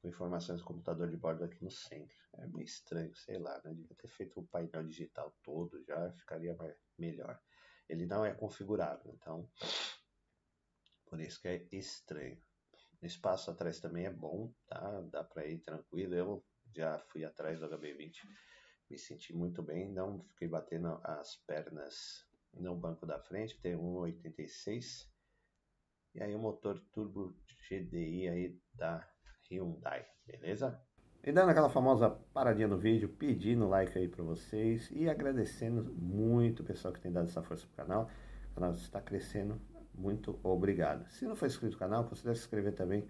com 0.00 0.08
informações 0.08 0.60
do 0.60 0.64
computador 0.64 1.10
de 1.10 1.16
bordo 1.16 1.44
aqui 1.44 1.62
no 1.62 1.70
centro. 1.70 2.16
É 2.38 2.46
meio 2.46 2.64
estranho, 2.64 3.14
sei 3.14 3.38
lá, 3.38 3.60
né? 3.64 3.74
Devia 3.74 3.96
ter 3.96 4.08
feito 4.08 4.40
o 4.40 4.46
painel 4.46 4.84
digital 4.86 5.34
todo, 5.42 5.82
já 5.84 6.10
ficaria 6.12 6.56
melhor. 6.98 7.40
Ele 7.88 8.06
não 8.06 8.24
é 8.24 8.32
configurável, 8.32 9.12
então 9.14 9.50
por 11.06 11.20
isso 11.20 11.40
que 11.40 11.48
é 11.48 11.66
estranho. 11.72 12.40
O 13.02 13.06
espaço 13.06 13.50
atrás 13.50 13.80
também 13.80 14.06
é 14.06 14.12
bom, 14.12 14.52
tá? 14.66 15.00
Dá 15.10 15.24
para 15.24 15.46
ir 15.46 15.58
tranquilo. 15.58 16.14
Eu 16.14 16.44
já 16.74 16.98
fui 16.98 17.24
atrás 17.24 17.58
do 17.58 17.68
HB20, 17.68 18.12
me 18.88 18.98
senti 18.98 19.34
muito 19.34 19.62
bem, 19.62 19.90
não 19.90 20.22
fiquei 20.22 20.48
batendo 20.48 21.00
as 21.02 21.36
pernas 21.46 22.26
no 22.54 22.76
banco 22.76 23.06
da 23.06 23.18
frente, 23.18 23.58
tem 23.60 23.76
1.86 23.76 25.08
e 26.14 26.22
aí 26.22 26.34
o 26.34 26.38
motor 26.38 26.78
turbo 26.92 27.36
GDI 27.68 28.28
aí 28.28 28.60
da 28.74 29.08
Hyundai, 29.48 30.04
beleza? 30.26 30.80
E 31.22 31.30
dando 31.30 31.50
aquela 31.50 31.68
famosa 31.68 32.10
paradinha 32.32 32.66
no 32.66 32.78
vídeo, 32.78 33.08
pedindo 33.08 33.68
like 33.68 33.96
aí 33.96 34.08
para 34.08 34.24
vocês 34.24 34.90
e 34.90 35.08
agradecendo 35.08 35.84
muito 35.92 36.60
o 36.60 36.64
pessoal 36.64 36.92
que 36.94 37.00
tem 37.00 37.12
dado 37.12 37.28
essa 37.28 37.42
força 37.42 37.66
pro 37.66 37.76
canal. 37.76 38.10
O 38.52 38.54
canal 38.54 38.72
está 38.72 39.00
crescendo, 39.00 39.60
muito 39.94 40.40
obrigado. 40.42 41.06
Se 41.10 41.26
não 41.26 41.36
for 41.36 41.46
inscrito 41.46 41.74
no 41.74 41.78
canal, 41.78 42.08
considere 42.08 42.36
se 42.36 42.42
inscrever 42.42 42.74
também. 42.74 43.06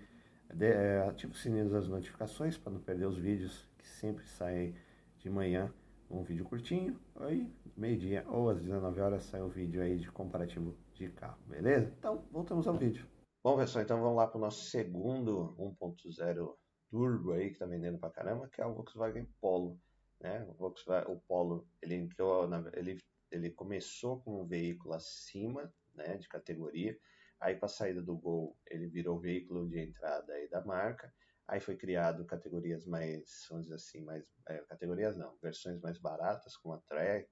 De, 0.53 0.67
é, 0.67 1.09
ative 1.09 1.33
o 1.33 1.37
sininho 1.37 1.71
das 1.71 1.87
notificações 1.87 2.59
para 2.59 2.73
não 2.73 2.81
perder 2.81 3.07
os 3.07 3.17
vídeos 3.17 3.69
que 3.79 3.87
sempre 3.87 4.27
saem 4.27 4.75
de 5.19 5.31
manhã 5.31 5.73
um 6.11 6.23
vídeo 6.25 6.45
curtinho, 6.45 7.01
aí 7.17 7.49
meio-dia 7.77 8.25
ou 8.29 8.51
às 8.51 8.61
19 8.61 9.01
horas 9.01 9.25
sai 9.25 9.41
um 9.41 9.49
vídeo 9.49 9.81
aí 9.81 9.97
de 9.97 10.11
comparativo 10.11 10.77
de 10.93 11.09
carro, 11.11 11.41
beleza? 11.47 11.95
Então, 11.99 12.27
voltamos 12.31 12.67
ao 12.67 12.77
vídeo. 12.77 13.07
Bom, 13.43 13.57
pessoal, 13.57 13.85
então 13.85 14.01
vamos 14.01 14.17
lá 14.17 14.27
para 14.27 14.37
o 14.37 14.41
nosso 14.41 14.65
segundo 14.65 15.55
1.0 15.57 16.55
turbo 16.91 17.33
aí, 17.33 17.51
que 17.51 17.59
tá 17.59 17.67
vendendo 17.67 17.99
pra 17.99 18.11
caramba, 18.11 18.49
que 18.49 18.61
é 18.61 18.67
o 18.67 18.75
Volkswagen 18.75 19.27
Polo, 19.41 19.81
né? 20.21 20.45
O 20.49 20.55
Volkswagen, 20.55 21.15
o 21.15 21.21
Polo, 21.21 21.67
ele 21.81 21.95
entrou, 21.95 22.49
na, 22.49 22.69
ele, 22.75 22.99
ele 23.31 23.51
começou 23.51 24.21
com 24.21 24.43
um 24.43 24.47
veículo 24.47 24.93
acima, 24.95 25.73
né, 25.95 26.17
de 26.17 26.29
categoria, 26.29 26.99
aí 27.41 27.57
com 27.57 27.65
a 27.65 27.69
saída 27.69 28.03
do 28.03 28.19
Gol, 28.19 28.57
ele 28.67 28.89
virou 28.89 29.19
veículo 29.19 29.69
de 29.69 29.79
entrada 29.79 30.33
aí 30.33 30.49
da 30.49 30.63
marca, 30.65 31.13
Aí 31.51 31.59
foi 31.59 31.77
criado 31.77 32.25
categorias 32.25 32.87
mais, 32.87 33.45
vamos 33.51 33.65
dizer 33.65 33.75
assim, 33.75 34.01
mais 34.03 34.25
é, 34.47 34.59
categorias 34.59 35.17
não, 35.17 35.37
versões 35.43 35.81
mais 35.81 35.99
baratas, 35.99 36.57
como 36.57 36.77
a 36.77 36.83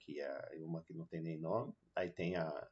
e, 0.09 0.21
a, 0.21 0.51
uma 0.59 0.83
que 0.83 0.93
não 0.93 1.07
tem 1.07 1.23
nem 1.23 1.39
nome. 1.39 1.73
Aí 1.95 2.11
tem 2.11 2.35
a, 2.35 2.69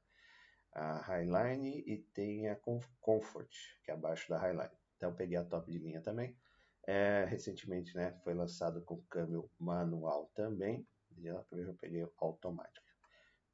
a 0.73 0.99
Highline 1.03 1.85
e 1.87 1.99
tem 2.12 2.49
a 2.49 2.57
Comfort, 3.00 3.49
que 3.85 3.93
é 3.93 3.95
abaixo 3.95 4.29
da 4.29 4.38
Highline. 4.38 4.76
Então 4.97 5.11
eu 5.11 5.15
peguei 5.15 5.37
a 5.37 5.45
top 5.45 5.71
de 5.71 5.79
linha 5.79 6.03
também. 6.03 6.37
É, 6.85 7.25
recentemente 7.26 7.95
né, 7.95 8.19
foi 8.25 8.35
lançado 8.35 8.83
com 8.83 9.00
câmbio 9.03 9.49
manual 9.57 10.29
também. 10.35 10.85
E 11.17 11.26
eu 11.26 11.47
peguei 11.79 12.05
automático. 12.17 12.85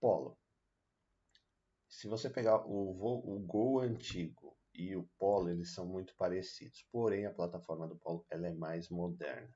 Polo. 0.01 0.39
Se 1.91 2.09
você 2.09 2.31
pegar 2.31 2.67
o, 2.67 3.37
o 3.37 3.39
Gol 3.41 3.81
antigo 3.81 4.57
e 4.75 4.97
o 4.97 5.09
Polo 5.19 5.51
eles 5.51 5.75
são 5.75 5.87
muito 5.87 6.15
parecidos, 6.17 6.87
porém 6.91 7.27
a 7.27 7.33
plataforma 7.33 7.87
do 7.87 7.97
Polo 7.97 8.25
ela 8.31 8.47
é 8.49 8.53
mais 8.53 8.89
moderna. 8.89 9.55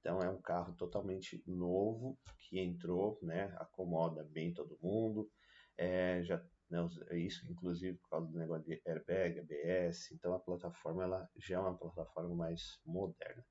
Então 0.00 0.20
é 0.22 0.30
um 0.30 0.40
carro 0.40 0.74
totalmente 0.74 1.42
novo 1.46 2.18
que 2.38 2.58
entrou, 2.58 3.18
né, 3.22 3.54
acomoda 3.58 4.24
bem 4.24 4.52
todo 4.52 4.78
mundo, 4.82 5.30
é, 5.76 6.22
já 6.22 6.42
né, 6.70 6.78
isso 7.12 7.50
inclusive 7.50 7.96
por 7.98 8.08
causa 8.10 8.26
do 8.28 8.38
negócio 8.38 8.64
de 8.64 8.80
airbag, 8.86 9.40
ABS, 9.40 10.12
então 10.12 10.34
a 10.34 10.40
plataforma 10.40 11.02
ela 11.02 11.28
já 11.36 11.56
é 11.56 11.58
uma 11.58 11.76
plataforma 11.76 12.34
mais 12.34 12.78
moderna. 12.84 13.44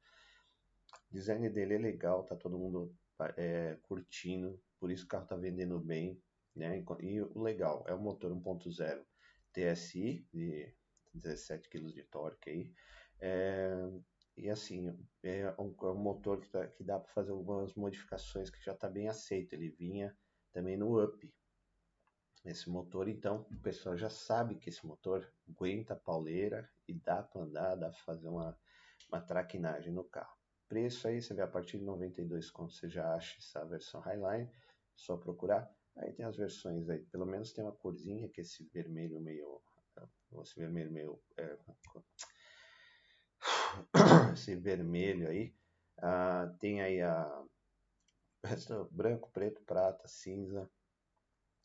O 1.09 1.13
design 1.13 1.50
dele 1.50 1.75
é 1.75 1.79
legal, 1.79 2.24
tá 2.24 2.36
todo 2.36 2.57
mundo 2.57 2.95
é, 3.36 3.77
curtindo, 3.83 4.62
por 4.79 4.91
isso 4.91 5.05
o 5.05 5.07
carro 5.07 5.25
tá 5.25 5.36
vendendo 5.36 5.79
bem, 5.79 6.21
né? 6.55 6.83
E 7.01 7.21
o 7.21 7.41
legal 7.41 7.83
é 7.88 7.93
o 7.93 8.00
motor 8.00 8.31
1.0 8.31 9.03
TSI 9.53 10.25
de 10.31 10.74
17 11.13 11.69
kg 11.69 11.91
de 11.91 12.03
torque 12.03 12.49
aí. 12.49 12.73
É, 13.19 13.75
e 14.35 14.49
assim, 14.49 14.95
é 15.23 15.53
um, 15.59 15.75
é 15.81 15.91
um 15.91 15.97
motor 15.97 16.39
que, 16.39 16.49
tá, 16.49 16.67
que 16.67 16.83
dá 16.83 16.99
para 16.99 17.11
fazer 17.11 17.31
algumas 17.31 17.73
modificações 17.73 18.49
que 18.49 18.63
já 18.63 18.73
está 18.73 18.89
bem 18.89 19.07
aceito. 19.07 19.53
Ele 19.53 19.69
vinha 19.69 20.15
também 20.51 20.77
no 20.77 21.03
Up. 21.03 21.33
Esse 22.45 22.69
motor, 22.69 23.07
então, 23.09 23.45
o 23.51 23.59
pessoal 23.59 23.97
já 23.97 24.09
sabe 24.09 24.55
que 24.55 24.69
esse 24.69 24.85
motor 24.85 25.29
aguenta 25.49 25.93
a 25.93 25.97
pauleira 25.97 26.69
e 26.87 26.93
dá 26.93 27.21
para 27.21 27.41
andar, 27.41 27.75
dá 27.75 27.89
para 27.89 27.99
fazer 27.99 28.29
uma, 28.29 28.57
uma 29.09 29.19
traquinagem 29.19 29.91
no 29.91 30.03
carro. 30.03 30.37
Preço 30.69 31.07
aí, 31.07 31.21
você 31.21 31.33
vê 31.33 31.41
a 31.41 31.47
partir 31.47 31.79
de 31.79 31.83
92 31.83 32.51
quando 32.51 32.71
você 32.71 32.87
já 32.87 33.13
acha 33.13 33.37
essa 33.39 33.65
versão 33.65 33.99
Highline, 34.01 34.49
só 34.95 35.17
procurar. 35.17 35.69
Aí 35.97 36.13
tem 36.13 36.25
as 36.25 36.37
versões 36.37 36.89
aí, 36.89 37.03
pelo 37.05 37.25
menos 37.25 37.51
tem 37.53 37.63
uma 37.63 37.75
corzinha 37.75 38.29
que 38.29 38.39
é 38.39 38.43
esse 38.43 38.63
vermelho 38.65 39.19
meio, 39.19 39.61
esse 40.42 40.60
vermelho 40.60 40.92
meio, 40.92 41.22
é, 41.38 41.58
esse 44.34 44.56
vermelho 44.56 45.30
aí. 45.30 45.56
Ah, 45.98 46.54
tem 46.60 46.82
aí 46.82 47.01
a 47.01 47.46
branco, 48.92 49.30
preto, 49.32 49.62
prata, 49.63 50.08
cinza. 50.08 50.70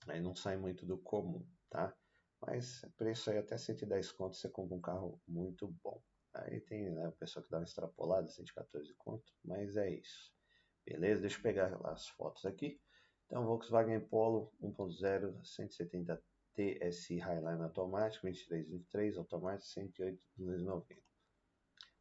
Aí 0.09 0.21
não 0.21 0.35
sai 0.35 0.57
muito 0.57 0.85
do 0.85 0.99
comum, 0.99 1.47
tá? 1.71 1.95
Mas 2.41 2.85
preço 2.97 3.31
aí 3.31 3.39
até 3.39 3.57
110 3.57 4.11
conto 4.13 4.37
você 4.37 4.49
compra 4.49 4.77
um 4.77 4.81
carro 4.81 5.21
muito 5.29 5.69
bom. 5.83 6.03
Aí 6.35 6.61
tem 6.61 6.91
né, 6.91 7.09
o 7.09 7.13
pessoal 7.13 7.45
que 7.45 7.51
dá 7.51 7.59
uma 7.59 7.65
extrapolada, 7.65 8.29
114 8.29 8.93
conto, 8.95 9.33
mas 9.45 9.77
é 9.77 9.91
isso. 9.91 10.33
Beleza? 10.85 11.21
Deixa 11.21 11.39
eu 11.39 11.43
pegar 11.43 11.79
as 11.85 12.09
fotos 12.09 12.45
aqui. 12.45 12.81
Então, 13.27 13.47
Volkswagen 13.47 14.01
Polo 14.01 14.53
1.0, 14.61 15.45
170 15.45 16.23
TSI 16.55 17.19
Highline 17.19 17.63
automático, 17.63 18.27
2323 18.27 19.17
automático, 19.17 19.69
108 19.69 20.27
290. 20.37 21.03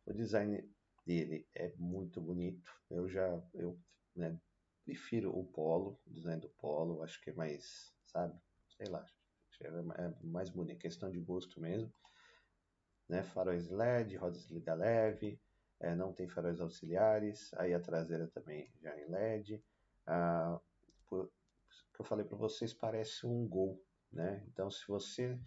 O 0.06 0.14
design 0.14 0.70
dele 1.06 1.48
é 1.56 1.74
muito 1.78 2.20
bonito. 2.22 2.72
Eu 2.90 3.08
já 3.08 3.42
eu 3.54 3.80
né, 4.16 4.38
prefiro 4.84 5.38
o 5.38 5.46
Polo, 5.46 6.00
o 6.06 6.10
design 6.12 6.42
do 6.42 6.50
Polo, 6.50 7.04
acho 7.04 7.22
que 7.22 7.30
é 7.30 7.34
mais, 7.34 7.94
sabe, 8.06 8.38
sei 8.78 8.88
lá, 8.88 9.06
é 9.62 10.26
mais 10.26 10.50
bonito, 10.50 10.80
questão 10.80 11.10
de 11.10 11.20
gosto 11.20 11.60
mesmo. 11.62 11.94
Né, 13.08 13.24
faróis 13.24 13.70
LED, 13.70 14.16
rodas 14.16 14.48
de 14.48 14.54
liga 14.54 14.74
leve, 14.74 15.40
é, 15.80 15.96
não 15.96 16.14
tem 16.14 16.28
faróis 16.28 16.62
auxiliares, 16.62 17.54
aí 17.56 17.74
a 17.74 17.80
traseira 17.80 18.28
também 18.28 18.72
já 18.82 18.98
em 18.98 19.10
LED. 19.10 19.64
Ah, 20.08 20.60
que 21.10 22.00
eu 22.00 22.06
falei 22.06 22.26
para 22.26 22.38
vocês 22.38 22.74
parece 22.74 23.26
um 23.26 23.48
Gol, 23.48 23.84
né? 24.12 24.44
Então, 24.48 24.70
se 24.70 24.88
você 24.88 25.40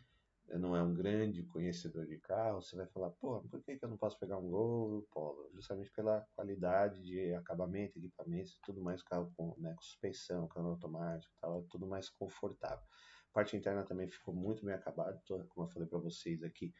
não 0.48 0.76
é 0.76 0.82
um 0.82 0.94
grande 0.94 1.42
conhecedor 1.44 2.06
de 2.06 2.18
carro, 2.18 2.60
você 2.60 2.76
vai 2.76 2.86
falar, 2.86 3.10
pô, 3.10 3.42
por 3.42 3.62
que, 3.62 3.76
que 3.76 3.84
eu 3.84 3.88
não 3.88 3.96
posso 3.96 4.18
pegar 4.18 4.38
um 4.38 4.48
Gol 4.48 5.06
Polo? 5.10 5.50
Justamente 5.54 5.90
pela 5.90 6.26
qualidade 6.34 7.02
de 7.02 7.34
acabamento, 7.34 7.98
equipamentos, 7.98 8.58
tudo 8.62 8.82
mais 8.82 9.02
carro 9.02 9.32
com, 9.36 9.54
né, 9.58 9.72
com 9.74 9.82
suspensão, 9.82 10.46
câmbio 10.48 10.70
automático, 10.72 11.34
tal, 11.40 11.60
é 11.60 11.66
tudo 11.70 11.86
mais 11.86 12.08
confortável. 12.10 12.84
A 13.30 13.32
parte 13.32 13.56
interna 13.56 13.84
também 13.84 14.08
ficou 14.08 14.34
muito 14.34 14.64
bem 14.64 14.74
acabada, 14.74 15.20
como 15.26 15.66
eu 15.66 15.70
falei 15.70 15.88
para 15.88 15.98
vocês 15.98 16.42
aqui, 16.42 16.72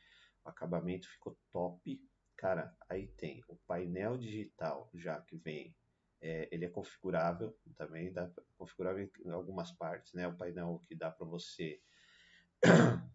o 0.44 0.48
acabamento 0.48 1.08
ficou 1.08 1.36
top. 1.50 2.00
Cara, 2.36 2.76
aí 2.88 3.08
tem 3.08 3.42
o 3.48 3.56
painel 3.66 4.18
digital 4.18 4.90
já 4.92 5.20
que 5.20 5.36
vem 5.36 5.74
é, 6.24 6.48
ele 6.50 6.64
é 6.64 6.70
configurável 6.70 7.54
também, 7.76 8.10
dá 8.10 8.30
configurável 8.56 9.10
em 9.22 9.30
algumas 9.30 9.70
partes, 9.72 10.14
né? 10.14 10.26
O 10.26 10.34
painel 10.34 10.82
que 10.88 10.94
dá 10.94 11.10
para 11.10 11.26
você 11.26 11.82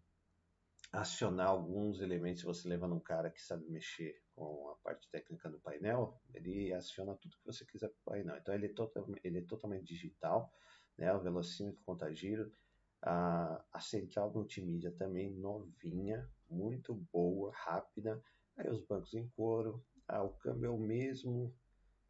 acionar 0.94 1.48
alguns 1.48 2.02
elementos. 2.02 2.42
Se 2.42 2.46
você 2.46 2.68
leva 2.68 2.88
num 2.88 3.00
cara 3.00 3.32
que 3.32 3.42
sabe 3.42 3.68
mexer 3.68 4.22
com 4.36 4.70
a 4.70 4.76
parte 4.76 5.10
técnica 5.10 5.50
do 5.50 5.60
painel, 5.60 6.22
ele 6.36 6.72
aciona 6.72 7.16
tudo 7.16 7.36
que 7.36 7.46
você 7.48 7.66
quiser 7.66 7.90
para 7.90 7.98
o 7.98 8.12
painel. 8.12 8.38
Então 8.38 8.54
ele 8.54 8.68
é, 8.68 8.74
total, 8.74 9.08
ele 9.24 9.40
é 9.40 9.42
totalmente 9.44 9.86
digital, 9.86 10.54
né? 10.96 11.12
O 11.12 11.20
velocímetro, 11.20 11.82
contagiro, 11.84 12.54
a, 13.02 13.66
a 13.74 13.80
central 13.80 14.32
multimídia 14.32 14.92
também 14.92 15.32
novinha, 15.32 16.30
muito 16.48 16.94
boa, 17.12 17.52
rápida. 17.56 18.24
Aí 18.56 18.70
os 18.70 18.86
bancos 18.86 19.16
em 19.16 19.28
couro, 19.30 19.84
ah, 20.08 20.22
o 20.22 20.30
câmbio 20.30 20.68
é 20.68 20.70
o 20.70 20.78
mesmo, 20.78 21.52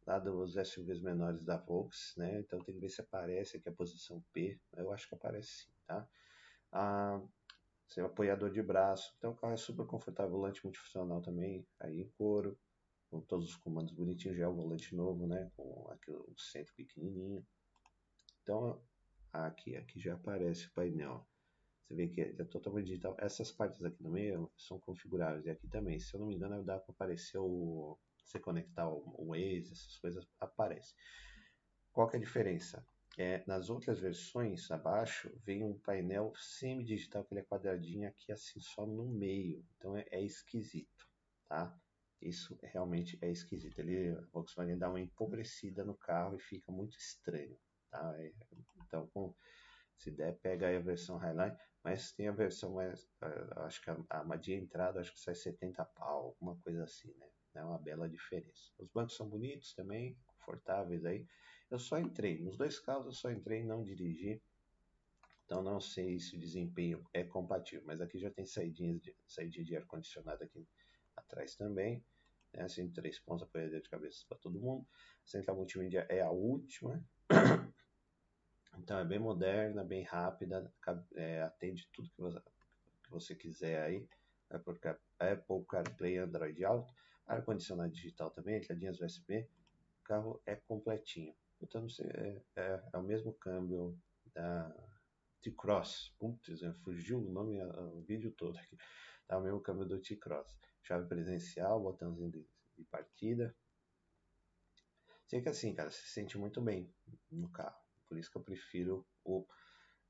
lá 0.06 0.18
dos 0.18 0.56
SUVs 0.56 1.00
menores 1.00 1.44
da 1.44 1.56
Volks, 1.56 2.14
né? 2.16 2.40
Então 2.40 2.58
tem 2.60 2.74
que 2.74 2.80
ver 2.80 2.88
se 2.88 3.00
aparece 3.00 3.56
aqui 3.56 3.68
a 3.68 3.72
posição 3.72 4.22
P. 4.32 4.58
Eu 4.76 4.92
acho 4.92 5.08
que 5.08 5.14
aparece 5.14 5.48
sim, 5.48 5.70
tá? 5.86 6.08
Ah, 6.72 7.20
apoiador 8.04 8.50
de 8.50 8.62
braço. 8.62 9.14
Então 9.18 9.32
o 9.32 9.36
carro 9.36 9.52
é 9.52 9.56
super 9.56 9.86
confortável, 9.86 10.32
volante 10.32 10.64
multifuncional 10.64 11.20
também, 11.20 11.66
aí 11.78 12.00
em 12.00 12.08
couro, 12.10 12.58
com 13.10 13.20
todos 13.20 13.48
os 13.48 13.56
comandos 13.56 13.92
bonitinhos, 13.92 14.36
já 14.36 14.44
é 14.44 14.48
o 14.48 14.54
volante 14.54 14.94
novo, 14.94 15.26
né? 15.26 15.50
Com 15.56 15.88
aqui 15.90 16.10
o 16.10 16.38
centro 16.38 16.74
pequenininho. 16.74 17.44
Então 18.42 18.80
aqui, 19.32 19.76
aqui 19.76 20.00
já 20.00 20.14
aparece 20.14 20.66
o 20.66 20.72
painel. 20.72 21.26
Você 21.82 21.94
vê 21.94 22.08
que 22.08 22.20
é 22.20 22.44
totalmente 22.44 22.86
digital. 22.86 23.16
Essas 23.18 23.50
partes 23.50 23.82
aqui 23.82 24.00
no 24.02 24.10
meio 24.10 24.50
são 24.56 24.78
configuráveis. 24.78 25.44
E 25.46 25.50
aqui 25.50 25.66
também, 25.66 25.98
se 25.98 26.14
eu 26.14 26.20
não 26.20 26.28
me 26.28 26.36
engano, 26.36 26.64
dá 26.64 26.78
para 26.78 26.92
aparecer 26.92 27.38
o 27.38 27.98
você 28.30 28.38
conectar 28.38 28.88
o 28.88 29.28
Waze, 29.28 29.72
essas 29.72 29.96
coisas 29.98 30.26
aparecem. 30.38 30.96
Qual 31.92 32.08
que 32.08 32.16
é 32.16 32.18
a 32.18 32.22
diferença? 32.22 32.84
É, 33.18 33.42
nas 33.46 33.68
outras 33.68 33.98
versões 33.98 34.70
abaixo 34.70 35.30
vem 35.44 35.64
um 35.64 35.78
painel 35.78 36.32
semi-digital 36.36 37.24
que 37.24 37.34
ele 37.34 37.40
é 37.40 37.44
quadradinho 37.44 38.08
aqui 38.08 38.30
assim 38.32 38.60
só 38.60 38.86
no 38.86 39.04
meio, 39.04 39.64
então 39.76 39.96
é, 39.96 40.06
é 40.10 40.22
esquisito, 40.22 41.06
tá? 41.48 41.76
Isso 42.22 42.56
realmente 42.62 43.18
é 43.20 43.30
esquisito. 43.30 43.78
Ele, 43.78 44.10
a 44.10 44.20
Volkswagen 44.32 44.78
dá 44.78 44.88
uma 44.88 45.00
empobrecida 45.00 45.84
no 45.84 45.94
carro 45.94 46.36
e 46.36 46.40
fica 46.40 46.70
muito 46.70 46.96
estranho, 46.96 47.58
tá? 47.90 48.14
É, 48.18 48.32
então, 48.84 49.08
com, 49.08 49.34
se 49.96 50.10
der, 50.10 50.38
pega 50.38 50.68
aí 50.68 50.76
a 50.76 50.80
versão 50.80 51.16
Highline, 51.16 51.56
mas 51.82 52.12
tem 52.12 52.28
a 52.28 52.32
versão 52.32 52.74
mais, 52.74 53.04
uh, 53.22 53.60
acho 53.64 53.82
que 53.82 53.90
a, 53.90 53.96
a 54.10 54.36
de 54.36 54.52
entrada 54.52 55.00
acho 55.00 55.12
que 55.12 55.20
sai 55.20 55.34
70 55.34 55.84
pau, 55.84 56.26
alguma 56.26 56.56
coisa 56.60 56.84
assim, 56.84 57.12
né? 57.18 57.26
É 57.54 57.64
uma 57.64 57.78
bela 57.78 58.08
diferença. 58.08 58.72
Os 58.78 58.88
bancos 58.88 59.16
são 59.16 59.28
bonitos 59.28 59.74
também, 59.74 60.16
confortáveis 60.26 61.04
aí. 61.04 61.26
Eu 61.70 61.78
só 61.78 61.98
entrei, 61.98 62.40
nos 62.40 62.56
dois 62.56 62.78
carros 62.78 63.06
eu 63.06 63.12
só 63.12 63.30
entrei 63.30 63.60
e 63.60 63.64
não 63.64 63.82
dirigi. 63.82 64.42
Então 65.44 65.62
não 65.62 65.80
sei 65.80 66.18
se 66.20 66.36
o 66.36 66.38
desempenho 66.38 67.04
é 67.12 67.24
compatível, 67.24 67.84
mas 67.84 68.00
aqui 68.00 68.18
já 68.18 68.30
tem 68.30 68.46
saídinhas 68.46 69.00
de, 69.00 69.16
saídinha 69.26 69.64
de 69.64 69.76
ar-condicionado 69.76 70.44
aqui 70.44 70.66
atrás 71.16 71.56
também. 71.56 72.04
Né? 72.52 72.62
Assim, 72.62 72.88
três 72.90 73.18
pontos 73.18 73.42
apoiador 73.42 73.80
de 73.80 73.88
cabeça 73.88 74.24
para 74.28 74.38
todo 74.38 74.60
mundo. 74.60 74.86
Central 75.24 75.56
multimídia 75.56 76.06
é 76.08 76.20
a 76.20 76.30
última. 76.30 77.04
Então 78.78 78.98
é 79.00 79.04
bem 79.04 79.18
moderna, 79.18 79.84
bem 79.84 80.04
rápida, 80.04 80.72
é, 81.16 81.42
atende 81.42 81.88
tudo 81.92 82.08
que 82.08 82.20
você, 82.20 82.40
que 83.02 83.10
você 83.10 83.34
quiser 83.34 83.82
aí. 83.82 84.08
Apple 84.48 85.64
CarPlay 85.66 86.18
Android 86.18 86.64
Auto 86.64 86.94
ar-condicionado 87.26 87.90
digital 87.92 88.30
também, 88.30 88.58
entradinhas 88.58 89.00
USB, 89.00 89.48
o 90.00 90.02
carro 90.04 90.42
é 90.46 90.56
completinho. 90.56 91.34
Então 91.60 91.86
é, 92.00 92.42
é, 92.56 92.82
é 92.92 92.98
o 92.98 93.02
mesmo 93.02 93.32
câmbio 93.34 93.98
da 94.34 94.74
T-Cross. 95.42 96.14
Putz, 96.18 96.60
fugiu 96.82 97.18
o 97.18 97.30
nome, 97.30 97.62
o 97.62 98.00
vídeo 98.02 98.32
todo 98.32 98.58
aqui. 98.58 98.76
Tá 99.26 99.38
o 99.38 99.42
mesmo 99.42 99.60
câmbio 99.60 99.86
do 99.86 100.00
T-Cross. 100.00 100.58
Chave 100.82 101.06
presencial, 101.06 101.80
botãozinho 101.80 102.30
de, 102.30 102.46
de 102.76 102.84
partida. 102.84 103.54
Sei 105.26 105.40
que 105.40 105.48
assim, 105.48 105.74
cara, 105.74 105.90
se 105.90 106.08
sente 106.08 106.36
muito 106.36 106.60
bem 106.60 106.92
no 107.30 107.48
carro. 107.50 107.78
Por 108.08 108.18
isso 108.18 108.30
que 108.30 108.38
eu 108.38 108.42
prefiro 108.42 109.06
o 109.24 109.46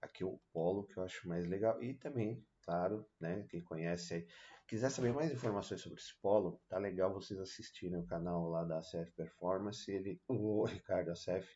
aqui 0.00 0.24
o 0.24 0.40
Polo, 0.52 0.86
que 0.86 0.96
eu 0.96 1.02
acho 1.02 1.28
mais 1.28 1.46
legal. 1.46 1.82
E 1.82 1.94
também, 1.94 2.42
claro, 2.62 3.06
né, 3.20 3.44
quem 3.48 3.62
conhece 3.62 4.14
aí, 4.14 4.26
quiser 4.66 4.90
saber 4.90 5.12
mais 5.12 5.32
informações 5.32 5.80
sobre 5.80 5.98
esse 5.98 6.14
polo, 6.20 6.60
tá 6.68 6.78
legal 6.78 7.12
vocês 7.12 7.38
assistirem 7.40 7.98
o 7.98 8.06
canal 8.06 8.48
lá 8.48 8.64
da 8.64 8.78
ACF 8.78 9.12
Performance. 9.16 9.90
Ele, 9.90 10.20
o 10.28 10.64
Ricardo 10.64 11.10
ACF, 11.10 11.48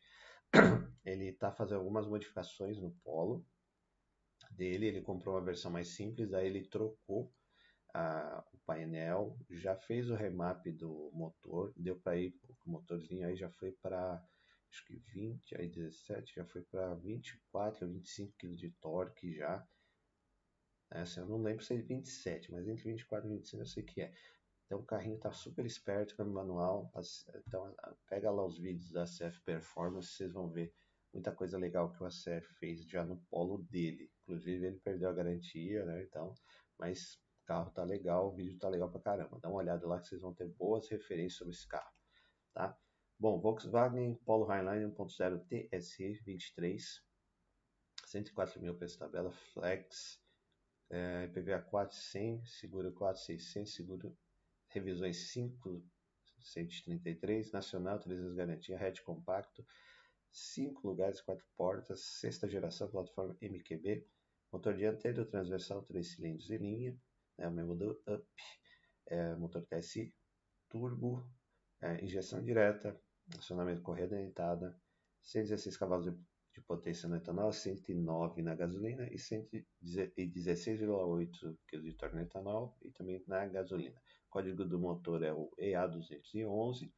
ele 1.05 1.31
tá 1.33 1.51
fazendo 1.51 1.79
algumas 1.79 2.07
modificações 2.07 2.77
no 2.77 2.91
polo 3.03 3.45
dele. 4.51 4.87
Ele 4.87 5.01
comprou 5.01 5.35
uma 5.35 5.45
versão 5.45 5.71
mais 5.71 5.89
simples, 5.89 6.33
aí 6.33 6.47
ele 6.47 6.67
trocou 6.67 7.33
a, 7.93 8.43
o 8.53 8.57
painel, 8.65 9.37
já 9.49 9.75
fez 9.75 10.09
o 10.09 10.15
remap 10.15 10.65
do 10.71 11.09
motor, 11.13 11.73
deu 11.77 11.95
para 11.97 12.17
ir, 12.17 12.37
o 12.65 12.69
motorzinho 12.69 13.25
aí 13.25 13.35
já 13.35 13.49
foi 13.49 13.71
para 13.71 14.21
acho 14.69 14.85
que 14.85 14.97
20, 15.13 15.55
aí 15.55 15.69
17, 15.69 16.35
já 16.35 16.45
foi 16.45 16.61
para 16.63 16.93
24 16.95 17.87
ou 17.87 17.93
25 17.93 18.33
kg 18.37 18.55
de 18.55 18.71
torque 18.71 19.33
já. 19.33 19.65
Essa 20.91 21.21
eu 21.21 21.25
não 21.25 21.41
lembro 21.41 21.63
se 21.63 21.73
é 21.73 21.77
27, 21.77 22.51
mas 22.51 22.67
entre 22.67 22.83
24 22.91 23.27
e 23.27 23.33
25 23.37 23.61
eu 23.61 23.65
sei 23.65 23.83
que 23.83 24.01
é. 24.01 24.13
Então 24.65 24.79
o 24.79 24.85
carrinho 24.85 25.17
está 25.17 25.31
super 25.31 25.65
esperto, 25.65 26.15
câmbio 26.15 26.33
manual. 26.33 26.91
Então 27.47 27.75
pega 28.07 28.31
lá 28.31 28.45
os 28.45 28.57
vídeos 28.57 28.91
da 28.91 29.03
CF 29.03 29.41
Performance, 29.43 30.09
vocês 30.09 30.33
vão 30.33 30.49
ver 30.49 30.73
muita 31.13 31.31
coisa 31.31 31.57
legal 31.57 31.91
que 31.91 32.03
o 32.03 32.05
ACF 32.05 32.53
fez 32.59 32.83
já 32.85 33.05
no 33.05 33.17
polo 33.29 33.59
dele. 33.69 34.11
Inclusive 34.23 34.65
ele 34.67 34.79
perdeu 34.79 35.09
a 35.09 35.13
garantia, 35.13 35.85
né? 35.85 36.03
Então, 36.03 36.33
mas 36.77 37.15
o 37.43 37.45
carro 37.45 37.71
tá 37.71 37.83
legal, 37.83 38.27
o 38.27 38.35
vídeo 38.35 38.57
tá 38.57 38.67
legal 38.67 38.89
pra 38.89 38.99
caramba. 38.99 39.39
Dá 39.39 39.49
uma 39.49 39.59
olhada 39.59 39.87
lá 39.87 39.99
que 39.99 40.07
vocês 40.07 40.21
vão 40.21 40.33
ter 40.33 40.47
boas 40.47 40.89
referências 40.89 41.37
sobre 41.37 41.53
esse 41.53 41.67
carro, 41.67 41.93
tá? 42.53 42.77
Bom, 43.17 43.39
Volkswagen 43.39 44.15
Polo 44.25 44.45
Highline 44.45 44.91
1.0 44.91 45.45
TSI 45.47 46.13
23, 46.25 47.01
104 48.07 48.61
mil 48.61 48.75
preço 48.75 48.99
tabela, 48.99 49.31
flex, 49.31 50.19
é, 50.89 51.25
IPVA 51.25 51.61
400, 51.61 52.59
seguro 52.59 52.91
4600, 52.93 53.73
seguro 53.73 54.17
revisões 54.69 55.31
5, 55.31 55.83
133, 56.39 57.51
nacional, 57.51 57.99
300 57.99 58.33
garantia, 58.35 58.77
hatch 58.77 59.01
compacto, 59.01 59.65
5 60.31 60.87
lugares, 60.87 61.21
4 61.21 61.45
portas, 61.55 62.01
sexta 62.01 62.47
geração, 62.47 62.89
plataforma 62.89 63.37
MQB, 63.41 64.05
motor 64.51 64.75
dianteiro 64.75 65.25
transversal, 65.25 65.81
3 65.83 66.07
cilindros 66.15 66.49
e 66.49 66.57
linha, 66.57 66.97
né, 67.37 67.47
o 67.47 67.51
mesmo 67.51 67.75
do 67.75 67.91
UP, 67.91 68.25
é, 69.07 69.35
motor 69.35 69.65
TSI, 69.65 70.13
turbo, 70.69 71.25
é, 71.81 72.03
injeção 72.03 72.43
direta, 72.43 72.99
acionamento 73.37 73.81
correia 73.81 74.07
dentada, 74.07 74.79
116 75.23 75.77
cavalos 75.77 76.05
de, 76.05 76.17
de 76.55 76.61
potência 76.61 77.07
no 77.09 77.17
etanol, 77.17 77.51
109 77.51 78.41
na 78.41 78.55
gasolina 78.55 79.05
e 79.11 79.17
116,8 79.17 81.57
kg 81.67 82.13
no 82.13 82.21
etanol 82.21 82.77
e 82.81 82.89
também 82.91 83.21
na 83.27 83.45
gasolina. 83.45 84.01
O 84.27 84.29
código 84.29 84.63
do 84.63 84.79
motor 84.79 85.21
é 85.21 85.33
o 85.33 85.51
EA211, 85.59 86.89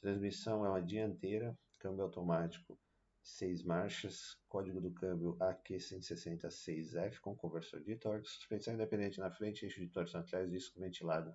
transmissão 0.00 0.64
é 0.64 0.68
uma 0.68 0.80
dianteira, 0.80 1.58
câmbio 1.78 2.04
automático 2.04 2.78
6 3.22 3.64
marchas, 3.64 4.38
código 4.48 4.80
do 4.80 4.92
câmbio 4.92 5.36
AQ166F 5.38 7.18
com 7.20 7.36
conversor 7.36 7.82
de 7.82 7.96
torque, 7.96 8.28
suspensão 8.28 8.74
independente 8.74 9.18
na 9.18 9.30
frente, 9.30 9.64
eixo 9.64 9.80
de 9.80 9.88
torção 9.88 10.20
atrás, 10.20 10.48
disco 10.48 10.78
ventilado 10.80 11.34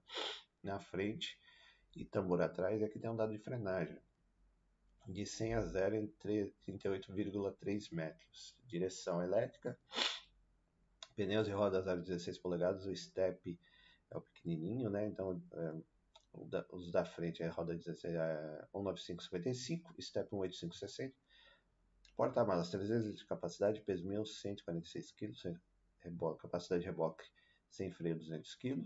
na 0.64 0.80
frente 0.80 1.38
e 1.94 2.06
tambor 2.06 2.42
atrás. 2.42 2.80
E 2.82 2.86
aqui 2.86 3.00
tem 3.00 3.10
um 3.10 3.16
dado 3.16 3.34
de 3.34 3.40
frenagem 3.40 4.00
de 5.08 5.26
100 5.26 5.54
a 5.54 5.62
0 5.62 5.96
em 5.96 6.08
38,3 6.22 7.94
metros. 7.94 8.56
Direção 8.66 9.22
elétrica, 9.22 9.78
pneus 11.16 11.48
e 11.48 11.52
rodas 11.52 11.88
aro 11.88 12.02
16 12.02 12.38
polegadas, 12.40 12.86
o 12.86 12.96
step 12.96 13.60
é 14.12 14.18
o 14.18 14.22
pequenininho, 14.22 14.90
né? 14.90 15.06
Então, 15.06 15.42
é, 15.54 15.74
os 16.72 16.92
da 16.92 17.06
frente 17.06 17.42
é 17.42 17.48
roda 17.48 17.76
16, 17.76 18.14
é 18.14 18.68
19555, 18.74 20.02
step 20.02 20.34
18560. 20.34 21.16
Porta-malas 22.16 22.70
300 22.70 23.04
litros 23.04 23.22
de 23.22 23.28
capacidade, 23.28 23.82
peso 23.82 24.08
1.146 24.08 25.14
kg, 25.16 25.60
capacidade 26.40 26.82
de 26.84 26.88
reboque 26.88 27.26
sem 27.70 27.92
freio 27.92 28.18
200 28.18 28.56
kg 28.56 28.86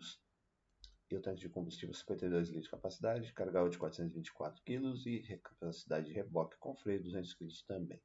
e 1.11 1.15
o 1.15 1.21
tanque 1.21 1.41
de 1.41 1.49
combustível 1.49 1.93
52 1.93 2.49
litros 2.49 2.65
de 2.65 2.71
capacidade, 2.71 3.33
carga 3.33 3.67
de 3.67 3.77
424 3.77 4.61
kg 4.63 5.07
e 5.07 5.37
capacidade 5.37 6.07
de 6.07 6.13
reboque 6.13 6.57
com 6.57 6.75
freio 6.75 7.01
200 7.01 7.33
kg 7.33 7.47
também. 7.67 8.01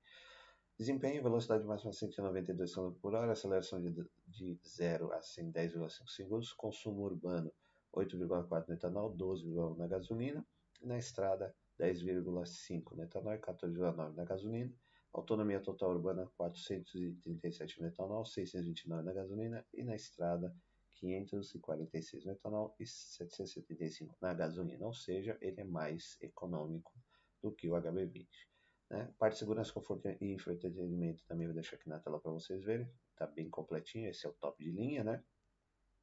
Desempenho, 0.79 1.23
velocidade 1.23 1.65
máxima 1.65 1.93
192 1.93 2.75
km 2.75 2.93
por 3.01 3.15
hora, 3.15 3.33
aceleração 3.33 3.81
de, 3.81 3.93
de 4.27 4.59
0 4.67 5.13
a 5.13 5.21
110,5 5.21 6.09
segundos, 6.09 6.53
consumo 6.53 7.03
urbano 7.03 7.53
8,4 7.95 8.69
no 8.69 8.75
etanol, 8.75 9.17
12,1 9.17 9.77
na 9.77 9.87
gasolina, 9.87 10.45
e 10.83 10.87
na 10.87 10.99
estrada 10.99 11.55
10,5 11.79 12.97
no 12.97 13.03
etanol 13.03 13.35
e 13.35 13.39
14,9 13.39 14.15
na 14.15 14.25
gasolina. 14.25 14.73
Autonomia 15.13 15.61
total 15.61 15.91
urbana 15.91 16.29
437 16.37 17.81
no 17.81 17.87
etanol, 17.87 18.25
629 18.25 19.03
na 19.05 19.13
gasolina 19.13 19.65
e 19.73 19.85
na 19.85 19.95
estrada 19.95 20.53
546 20.95 22.25
no 22.25 22.33
etanol 22.33 22.75
e 22.79 22.87
775 22.87 24.17
na 24.21 24.33
gasolina, 24.35 24.87
ou 24.87 24.95
seja, 24.95 25.37
ele 25.41 25.61
é 25.61 25.65
mais 25.65 26.17
econômico 26.21 26.93
do 27.43 27.53
que 27.53 27.69
o 27.69 27.73
HB20. 27.73 28.29
Né? 28.91 29.13
Parte 29.19 29.35
de 29.35 29.39
segurança, 29.41 29.73
conforto 29.73 30.09
e 30.09 30.33
entretenimento 30.33 31.25
também 31.27 31.47
vou 31.47 31.55
deixar 31.55 31.77
aqui 31.77 31.89
na 31.89 31.99
tela 31.99 32.21
para 32.21 32.33
vocês 32.33 32.63
verem, 32.63 32.91
está 33.13 33.27
bem 33.27 33.49
completinho, 33.49 34.09
esse 34.09 34.27
é 34.27 34.29
o 34.29 34.35
top 34.35 34.63
de 34.63 34.71
linha, 34.71 35.05
né? 35.05 35.23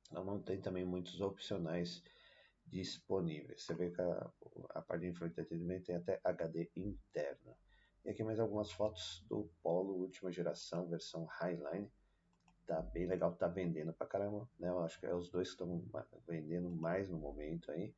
Então 0.10 0.25
não 0.25 0.41
tem 0.41 0.60
também 0.60 0.84
muitos 0.84 1.21
opcionais 1.21 2.04
disponíveis. 2.65 3.63
Você 3.63 3.73
vê 3.73 3.91
que 3.91 4.01
a, 4.01 4.32
a 4.71 4.82
parte 4.82 5.10
de 5.10 5.25
entretenimento 5.25 5.86
tem 5.86 5.95
até 5.95 6.19
HD 6.23 6.69
interno. 6.75 7.56
E 8.04 8.10
aqui 8.10 8.23
mais 8.23 8.39
algumas 8.39 8.71
fotos 8.71 9.23
do 9.30 9.49
Polo 9.62 9.93
última 9.93 10.32
geração, 10.32 10.89
versão 10.89 11.25
Highline 11.25 11.91
tá 12.71 12.81
bem 12.81 13.05
legal, 13.05 13.34
tá 13.36 13.49
vendendo 13.49 13.91
pra 13.91 14.07
caramba, 14.07 14.49
né? 14.57 14.69
Eu 14.69 14.79
acho 14.79 14.97
que 14.97 15.05
é 15.05 15.13
os 15.13 15.29
dois 15.29 15.53
que 15.53 15.62
estão 15.62 15.84
vendendo 16.25 16.69
mais 16.69 17.10
no 17.10 17.17
momento 17.17 17.69
aí, 17.69 17.93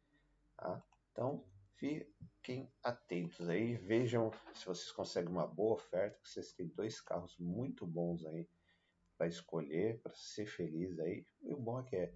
tá? 0.57 0.83
Então, 1.11 1.45
fiquem 1.75 2.67
atentos 2.81 3.47
aí, 3.49 3.77
vejam 3.77 4.31
se 4.51 4.65
vocês 4.65 4.91
conseguem 4.91 5.29
uma 5.29 5.45
boa 5.45 5.75
oferta, 5.75 6.17
que 6.19 6.27
vocês 6.27 6.53
têm 6.53 6.67
dois 6.69 6.99
carros 6.99 7.37
muito 7.37 7.85
bons 7.85 8.25
aí 8.25 8.49
para 9.15 9.27
escolher, 9.27 9.99
para 10.01 10.11
ser 10.15 10.47
feliz 10.47 10.99
aí. 10.99 11.23
E 11.43 11.53
o 11.53 11.57
bom 11.57 11.79
é 11.79 11.83
que 11.83 11.95
é 11.95 12.13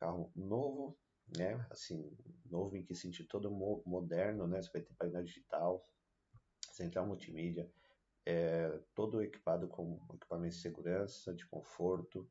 carro 0.00 0.32
novo, 0.34 0.98
né? 1.36 1.64
Assim, 1.70 2.10
novo 2.50 2.76
em 2.76 2.82
que 2.82 2.96
sentido 2.96 3.28
todo 3.28 3.48
moderno, 3.86 4.48
né? 4.48 4.60
Você 4.60 4.72
vai 4.72 4.82
ter 4.82 4.94
painel 4.94 5.22
digital, 5.22 5.88
central 6.72 7.06
multimídia, 7.06 7.70
é, 8.24 8.80
todo 8.94 9.22
equipado 9.22 9.68
com 9.68 10.00
equipamento 10.14 10.54
de 10.54 10.60
segurança, 10.60 11.34
de 11.34 11.46
conforto 11.46 12.28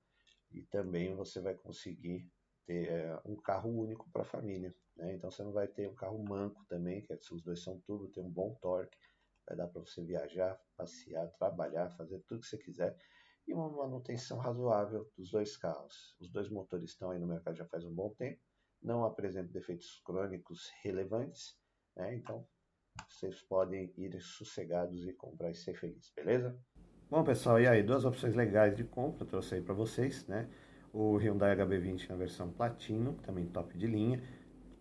e 0.51 0.63
também 0.63 1.15
você 1.15 1.39
vai 1.39 1.55
conseguir 1.55 2.29
ter 2.65 2.89
é, 2.89 3.19
um 3.25 3.35
carro 3.35 3.69
único 3.69 4.09
para 4.11 4.21
a 4.21 4.25
família. 4.25 4.73
Né? 4.95 5.13
Então 5.13 5.29
você 5.29 5.43
não 5.43 5.51
vai 5.51 5.67
ter 5.67 5.87
um 5.89 5.95
carro 5.95 6.23
manco 6.23 6.63
também, 6.65 7.01
que 7.01 7.13
é, 7.13 7.19
os 7.31 7.41
dois 7.41 7.63
são 7.63 7.79
turbo, 7.81 8.07
tem 8.09 8.23
um 8.23 8.29
bom 8.29 8.55
torque, 8.61 8.97
vai 9.47 9.57
dar 9.57 9.67
para 9.67 9.81
você 9.81 10.03
viajar, 10.03 10.59
passear, 10.77 11.29
trabalhar, 11.33 11.89
fazer 11.91 12.19
tudo 12.27 12.41
que 12.41 12.47
você 12.47 12.57
quiser 12.57 12.97
e 13.47 13.53
uma 13.53 13.69
manutenção 13.69 14.37
razoável 14.37 15.09
dos 15.17 15.31
dois 15.31 15.57
carros. 15.57 16.15
Os 16.19 16.29
dois 16.29 16.49
motores 16.49 16.91
estão 16.91 17.11
aí 17.11 17.19
no 17.19 17.27
mercado 17.27 17.57
já 17.57 17.65
faz 17.65 17.83
um 17.83 17.93
bom 17.93 18.13
tempo, 18.13 18.39
não 18.81 19.03
apresentam 19.03 19.51
defeitos 19.51 19.99
crônicos 20.05 20.69
relevantes, 20.81 21.57
né? 21.95 22.15
então 22.15 22.47
vocês 23.21 23.39
podem 23.43 23.93
ir 23.97 24.19
sossegados 24.19 25.07
e 25.07 25.13
comprar 25.13 25.51
e 25.51 25.55
ser 25.55 25.75
feliz, 25.75 26.11
beleza? 26.15 26.57
Bom, 27.07 27.23
pessoal, 27.23 27.61
e 27.61 27.67
aí? 27.67 27.83
Duas 27.83 28.03
opções 28.03 28.33
legais 28.33 28.75
de 28.75 28.83
compra, 28.83 29.25
trouxe 29.25 29.55
aí 29.55 29.61
para 29.61 29.75
vocês, 29.75 30.25
né? 30.27 30.49
O 30.91 31.17
Hyundai 31.17 31.55
HB20 31.55 32.09
na 32.09 32.15
versão 32.15 32.51
Platino, 32.51 33.13
também 33.21 33.45
top 33.45 33.77
de 33.77 33.85
linha, 33.85 34.23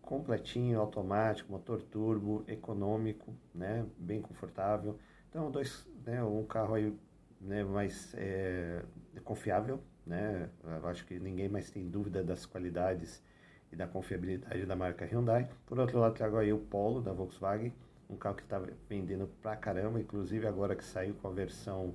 completinho, 0.00 0.80
automático, 0.80 1.52
motor 1.52 1.82
turbo, 1.82 2.42
econômico, 2.48 3.36
né? 3.54 3.84
Bem 3.98 4.22
confortável. 4.22 4.98
Então, 5.28 5.50
dois, 5.50 5.86
né? 6.06 6.24
Um 6.24 6.46
carro 6.46 6.74
aí, 6.74 6.96
né? 7.40 7.62
Mais 7.62 8.14
é, 8.16 8.82
confiável, 9.22 9.82
né? 10.06 10.48
Eu 10.64 10.86
acho 10.88 11.04
que 11.04 11.18
ninguém 11.18 11.48
mais 11.48 11.70
tem 11.70 11.90
dúvida 11.90 12.24
das 12.24 12.46
qualidades 12.46 13.22
e 13.70 13.76
da 13.76 13.86
confiabilidade 13.86 14.64
da 14.64 14.74
marca 14.74 15.04
Hyundai. 15.04 15.50
Por 15.66 15.78
outro 15.78 15.98
lado, 15.98 16.14
trago 16.14 16.38
aí 16.38 16.52
o 16.52 16.58
Polo 16.58 17.02
da 17.02 17.12
Volkswagen, 17.12 17.74
um 18.10 18.16
carro 18.16 18.36
que 18.36 18.42
está 18.42 18.60
vendendo 18.88 19.28
pra 19.40 19.56
caramba, 19.56 20.00
inclusive 20.00 20.46
agora 20.46 20.74
que 20.74 20.84
saiu 20.84 21.14
com 21.14 21.28
a 21.28 21.30
versão 21.30 21.94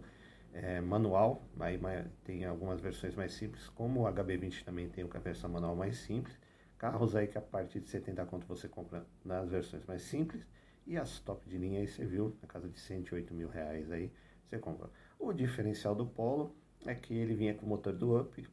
é, 0.53 0.79
manual, 0.79 1.43
aí 1.59 1.79
tem 2.23 2.45
algumas 2.45 2.79
versões 2.79 3.13
mais 3.13 3.33
simples, 3.33 3.67
como 3.69 4.03
o 4.03 4.11
HB20 4.11 4.63
também 4.63 4.87
tem 4.87 5.03
a 5.03 5.19
versão 5.19 5.49
manual 5.49 5.75
mais 5.75 5.97
simples. 5.97 6.37
Carros 6.77 7.15
aí 7.15 7.27
que 7.27 7.37
a 7.37 7.41
partir 7.41 7.79
de 7.79 7.89
70 7.89 8.25
conto 8.25 8.45
você 8.47 8.67
compra 8.67 9.05
nas 9.23 9.49
versões 9.49 9.85
mais 9.85 10.01
simples. 10.01 10.45
E 10.85 10.97
as 10.97 11.19
top 11.19 11.47
de 11.49 11.57
linha 11.57 11.79
aí 11.79 11.87
você 11.87 12.05
viu, 12.05 12.37
na 12.41 12.47
casa 12.47 12.69
de 12.69 12.79
108 12.79 13.33
mil 13.33 13.49
reais 13.49 13.91
aí 13.91 14.11
você 14.45 14.59
compra. 14.59 14.89
O 15.19 15.33
diferencial 15.33 15.95
do 15.95 16.05
Polo 16.05 16.55
é 16.85 16.93
que 16.93 17.13
ele 17.13 17.33
vinha 17.33 17.53
com 17.53 17.65
o 17.65 17.69
motor 17.69 17.93
do 17.93 18.19
Up. 18.19 18.47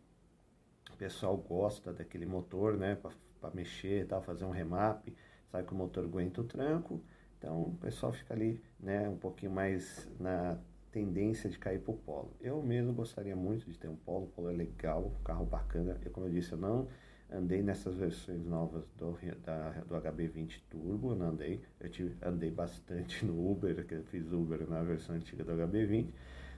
O 0.92 0.96
pessoal 0.96 1.36
gosta 1.36 1.92
daquele 1.92 2.24
motor, 2.24 2.76
né, 2.76 2.96
para 3.40 3.50
mexer, 3.52 4.06
tal, 4.06 4.22
fazer 4.22 4.44
um 4.44 4.50
remap. 4.50 5.06
Sabe 5.50 5.66
que 5.66 5.72
o 5.72 5.76
motor 5.76 6.04
aguenta 6.04 6.40
o 6.40 6.44
tranco. 6.44 7.02
Então 7.42 7.62
o 7.62 7.76
pessoal 7.80 8.12
fica 8.12 8.32
ali 8.32 8.62
né, 8.78 9.08
um 9.08 9.16
pouquinho 9.16 9.50
mais 9.50 10.08
na 10.20 10.56
tendência 10.92 11.50
de 11.50 11.58
cair 11.58 11.80
para 11.80 11.92
o 11.92 11.96
polo. 11.96 12.30
Eu 12.40 12.62
mesmo 12.62 12.92
gostaria 12.92 13.34
muito 13.34 13.68
de 13.68 13.76
ter 13.76 13.88
um 13.88 13.96
polo, 13.96 14.26
o 14.26 14.28
polo 14.28 14.50
é 14.50 14.52
legal, 14.52 15.06
um 15.06 15.24
carro 15.24 15.44
bacana. 15.44 15.98
Eu, 16.04 16.12
como 16.12 16.26
eu 16.26 16.30
disse, 16.30 16.52
eu 16.52 16.58
não 16.58 16.86
andei 17.28 17.60
nessas 17.60 17.96
versões 17.96 18.44
novas 18.44 18.84
do, 18.96 19.18
da, 19.44 19.70
do 19.70 19.94
HB20 19.96 20.60
Turbo, 20.70 21.16
não 21.16 21.30
andei, 21.30 21.60
eu 21.80 21.88
tive, 21.88 22.14
andei 22.22 22.50
bastante 22.50 23.24
no 23.26 23.50
Uber, 23.50 23.84
que 23.86 23.94
eu 23.94 24.04
fiz 24.04 24.30
Uber 24.30 24.68
na 24.68 24.82
versão 24.82 25.16
antiga 25.16 25.42
do 25.42 25.52
HB20, 25.52 26.12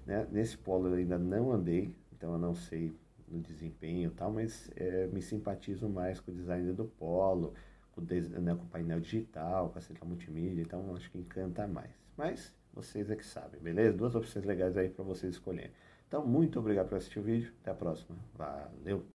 né? 0.04 0.26
nesse 0.30 0.58
Polo 0.58 0.88
eu 0.88 0.94
ainda 0.94 1.16
não 1.16 1.52
andei, 1.52 1.94
então 2.12 2.32
eu 2.32 2.38
não 2.38 2.54
sei 2.54 2.92
no 3.28 3.40
desempenho 3.40 4.10
e 4.10 4.14
tal, 4.14 4.32
mas 4.32 4.70
é, 4.76 5.06
me 5.06 5.22
simpatizo 5.22 5.88
mais 5.88 6.20
com 6.20 6.30
o 6.30 6.34
design 6.34 6.72
do 6.72 6.84
Polo, 6.84 7.54
com, 7.94 8.02
né, 8.02 8.52
o 8.52 8.66
painel 8.66 9.00
digital, 9.00 9.70
com 9.70 9.78
a 9.78 9.82
central 9.82 10.08
multimídia, 10.08 10.62
então 10.62 10.94
acho 10.94 11.10
que 11.10 11.18
encanta 11.18 11.66
mais. 11.66 11.90
Mas 12.16 12.54
vocês 12.72 13.10
é 13.10 13.16
que 13.16 13.24
sabem, 13.24 13.60
beleza? 13.60 13.96
Duas 13.96 14.14
opções 14.14 14.44
legais 14.44 14.76
aí 14.76 14.88
para 14.88 15.04
vocês 15.04 15.34
escolherem. 15.34 15.72
Então, 16.08 16.26
muito 16.26 16.58
obrigado 16.58 16.88
por 16.88 16.98
assistir 16.98 17.18
o 17.18 17.22
vídeo. 17.22 17.52
Até 17.62 17.70
a 17.70 17.74
próxima. 17.74 18.16
Valeu! 18.34 19.13